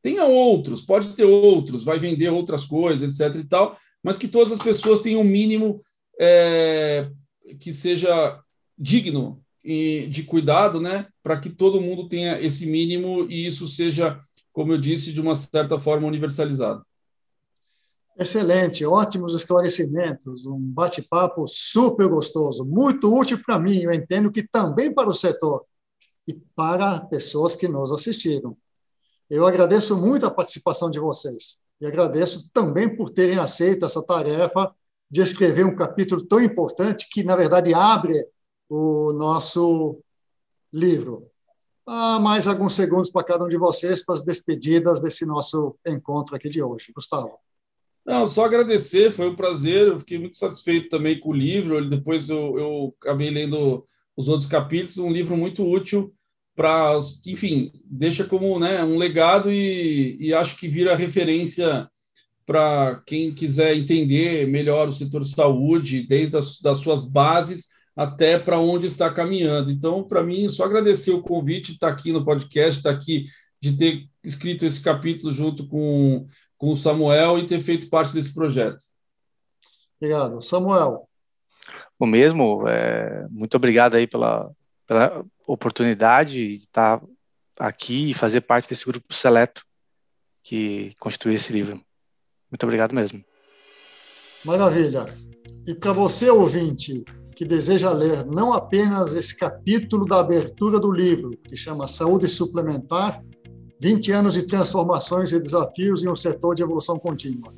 Tenha 0.00 0.24
outros, 0.24 0.80
pode 0.80 1.08
ter 1.08 1.24
outros, 1.24 1.84
vai 1.84 1.98
vender 1.98 2.30
outras 2.30 2.64
coisas, 2.64 3.20
etc. 3.20 3.42
e 3.42 3.46
tal, 3.46 3.76
mas 4.02 4.16
que 4.16 4.28
todas 4.28 4.52
as 4.52 4.58
pessoas 4.58 5.00
tenham 5.00 5.20
um 5.20 5.24
mínimo 5.24 5.82
é, 6.18 7.10
que 7.60 7.72
seja 7.72 8.40
digno 8.76 9.42
de 9.64 10.22
cuidado, 10.24 10.78
né, 10.78 11.08
para 11.22 11.40
que 11.40 11.48
todo 11.48 11.80
mundo 11.80 12.06
tenha 12.06 12.38
esse 12.38 12.66
mínimo 12.66 13.24
e 13.30 13.46
isso 13.46 13.66
seja, 13.66 14.20
como 14.52 14.72
eu 14.72 14.78
disse, 14.78 15.10
de 15.10 15.20
uma 15.20 15.34
certa 15.34 15.78
forma 15.78 16.06
universalizado. 16.06 16.84
Excelente, 18.16 18.84
ótimos 18.84 19.34
esclarecimentos, 19.34 20.44
um 20.46 20.60
bate-papo 20.60 21.48
super 21.48 22.08
gostoso, 22.08 22.64
muito 22.64 23.12
útil 23.12 23.40
para 23.44 23.58
mim, 23.58 23.78
eu 23.78 23.92
entendo 23.92 24.30
que 24.30 24.46
também 24.46 24.92
para 24.92 25.08
o 25.08 25.14
setor 25.14 25.64
e 26.28 26.34
para 26.54 27.00
pessoas 27.00 27.56
que 27.56 27.66
nos 27.66 27.90
assistiram. 27.90 28.56
Eu 29.28 29.46
agradeço 29.46 29.96
muito 29.96 30.26
a 30.26 30.30
participação 30.30 30.90
de 30.90 31.00
vocês 31.00 31.58
e 31.80 31.86
agradeço 31.86 32.50
também 32.52 32.94
por 32.94 33.10
terem 33.10 33.38
aceito 33.38 33.84
essa 33.86 34.02
tarefa 34.04 34.72
de 35.14 35.20
escrever 35.20 35.64
um 35.64 35.76
capítulo 35.76 36.26
tão 36.26 36.42
importante 36.42 37.06
que, 37.08 37.22
na 37.22 37.36
verdade, 37.36 37.72
abre 37.72 38.14
o 38.68 39.12
nosso 39.12 40.00
livro. 40.72 41.30
Mais 42.20 42.48
alguns 42.48 42.74
segundos 42.74 43.12
para 43.12 43.22
cada 43.22 43.44
um 43.44 43.48
de 43.48 43.56
vocês 43.56 44.04
para 44.04 44.16
as 44.16 44.24
despedidas 44.24 45.00
desse 45.00 45.24
nosso 45.24 45.78
encontro 45.86 46.34
aqui 46.34 46.48
de 46.48 46.60
hoje. 46.60 46.90
Gustavo. 46.92 47.38
Não, 48.04 48.26
só 48.26 48.44
agradecer, 48.44 49.12
foi 49.12 49.28
um 49.28 49.36
prazer. 49.36 49.86
Eu 49.86 50.00
fiquei 50.00 50.18
muito 50.18 50.36
satisfeito 50.36 50.88
também 50.88 51.20
com 51.20 51.28
o 51.28 51.32
livro. 51.32 51.88
Depois 51.88 52.28
eu, 52.28 52.58
eu 52.58 52.94
acabei 53.00 53.30
lendo 53.30 53.86
os 54.16 54.26
outros 54.26 54.48
capítulos, 54.48 54.98
um 54.98 55.12
livro 55.12 55.36
muito 55.36 55.64
útil 55.64 56.12
para, 56.56 56.98
enfim, 57.24 57.70
deixa 57.84 58.24
como 58.24 58.58
né, 58.58 58.82
um 58.82 58.98
legado 58.98 59.52
e, 59.52 60.16
e 60.18 60.34
acho 60.34 60.56
que 60.56 60.66
vira 60.66 60.96
referência 60.96 61.88
para 62.46 63.02
quem 63.06 63.32
quiser 63.32 63.74
entender 63.74 64.46
melhor 64.46 64.88
o 64.88 64.92
setor 64.92 65.24
saúde, 65.24 66.06
desde 66.06 66.36
as 66.36 66.60
das 66.60 66.78
suas 66.78 67.04
bases 67.04 67.68
até 67.96 68.38
para 68.38 68.58
onde 68.58 68.86
está 68.86 69.12
caminhando. 69.12 69.70
Então, 69.70 70.02
para 70.02 70.22
mim, 70.22 70.48
só 70.48 70.64
agradecer 70.64 71.12
o 71.12 71.22
convite 71.22 71.68
de 71.68 71.72
estar 71.74 71.88
aqui 71.88 72.12
no 72.12 72.24
podcast, 72.24 72.78
estar 72.78 72.90
aqui, 72.90 73.24
de 73.60 73.76
ter 73.76 74.08
escrito 74.22 74.66
esse 74.66 74.82
capítulo 74.82 75.32
junto 75.32 75.66
com, 75.68 76.26
com 76.58 76.72
o 76.72 76.76
Samuel 76.76 77.38
e 77.38 77.46
ter 77.46 77.60
feito 77.60 77.88
parte 77.88 78.12
desse 78.12 78.34
projeto. 78.34 78.84
Obrigado. 80.00 80.42
Samuel. 80.42 81.08
O 81.98 82.06
mesmo, 82.06 82.68
é, 82.68 83.26
muito 83.30 83.56
obrigado 83.56 83.94
aí 83.94 84.06
pela, 84.06 84.50
pela 84.86 85.24
oportunidade 85.46 86.32
de 86.32 86.64
estar 86.64 87.00
aqui 87.58 88.10
e 88.10 88.14
fazer 88.14 88.40
parte 88.40 88.68
desse 88.68 88.84
grupo 88.84 89.14
seleto 89.14 89.64
que 90.42 90.94
constitui 90.98 91.34
esse 91.34 91.52
livro. 91.52 91.80
Muito 92.54 92.62
obrigado 92.62 92.94
mesmo. 92.94 93.20
Maravilha. 94.44 95.06
E 95.66 95.74
para 95.74 95.92
você, 95.92 96.30
ouvinte, 96.30 97.02
que 97.34 97.44
deseja 97.44 97.90
ler 97.90 98.24
não 98.26 98.52
apenas 98.52 99.12
esse 99.12 99.36
capítulo 99.36 100.06
da 100.06 100.20
abertura 100.20 100.78
do 100.78 100.92
livro, 100.92 101.32
que 101.48 101.56
chama 101.56 101.88
Saúde 101.88 102.28
Suplementar, 102.28 103.20
20 103.82 104.12
anos 104.12 104.34
de 104.34 104.46
transformações 104.46 105.32
e 105.32 105.40
desafios 105.40 106.04
em 106.04 106.08
um 106.08 106.14
setor 106.14 106.54
de 106.54 106.62
evolução 106.62 106.96
contínua. 106.96 107.52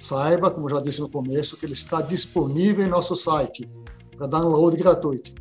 Saiba, 0.00 0.50
como 0.50 0.68
já 0.68 0.80
disse 0.80 1.00
no 1.00 1.08
começo, 1.08 1.56
que 1.56 1.64
ele 1.64 1.74
está 1.74 2.00
disponível 2.00 2.84
em 2.84 2.88
nosso 2.88 3.14
site 3.14 3.70
para 4.16 4.26
download 4.26 4.76
gratuito. 4.76 5.32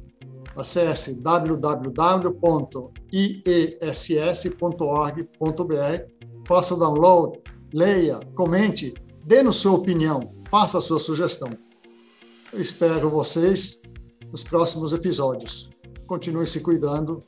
Acesse 0.56 1.20
www.iess.org.br, 1.20 1.74
faça 6.46 6.76
o 6.76 6.78
download 6.78 7.42
leia, 7.74 8.20
comente, 8.36 8.94
dê 9.26 9.44
sua 9.52 9.74
opinião, 9.74 10.32
faça 10.50 10.78
a 10.78 10.82
sua 10.82 11.00
sugestão. 11.00 11.58
Eu 12.52 12.62
espero 12.62 13.10
vocês 13.10 13.82
nos 14.32 14.44
próximos 14.44 14.94
episódios. 14.94 15.72
Continue 16.06 16.46
se 16.46 16.60
cuidando. 16.60 17.24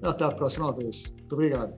Até 0.00 0.24
a 0.24 0.30
próxima 0.32 0.72
vez. 0.72 1.12
Muito 1.18 1.32
obrigado. 1.32 1.74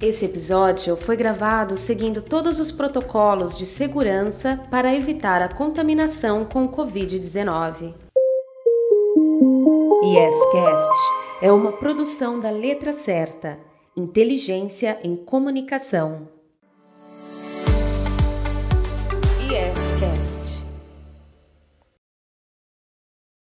Esse 0.00 0.26
episódio 0.26 0.96
foi 0.96 1.16
gravado 1.16 1.76
seguindo 1.76 2.22
todos 2.22 2.60
os 2.60 2.70
protocolos 2.70 3.58
de 3.58 3.66
segurança 3.66 4.62
para 4.70 4.94
evitar 4.94 5.42
a 5.42 5.52
contaminação 5.52 6.44
com 6.44 6.66
o 6.66 6.68
Covid-19. 6.68 7.94
YesCast 10.04 10.94
é 11.42 11.50
uma 11.50 11.72
produção 11.72 12.38
da 12.38 12.50
Letra 12.50 12.92
Certa 12.92 13.58
Inteligência 13.96 15.00
em 15.02 15.16
Comunicação. 15.16 16.37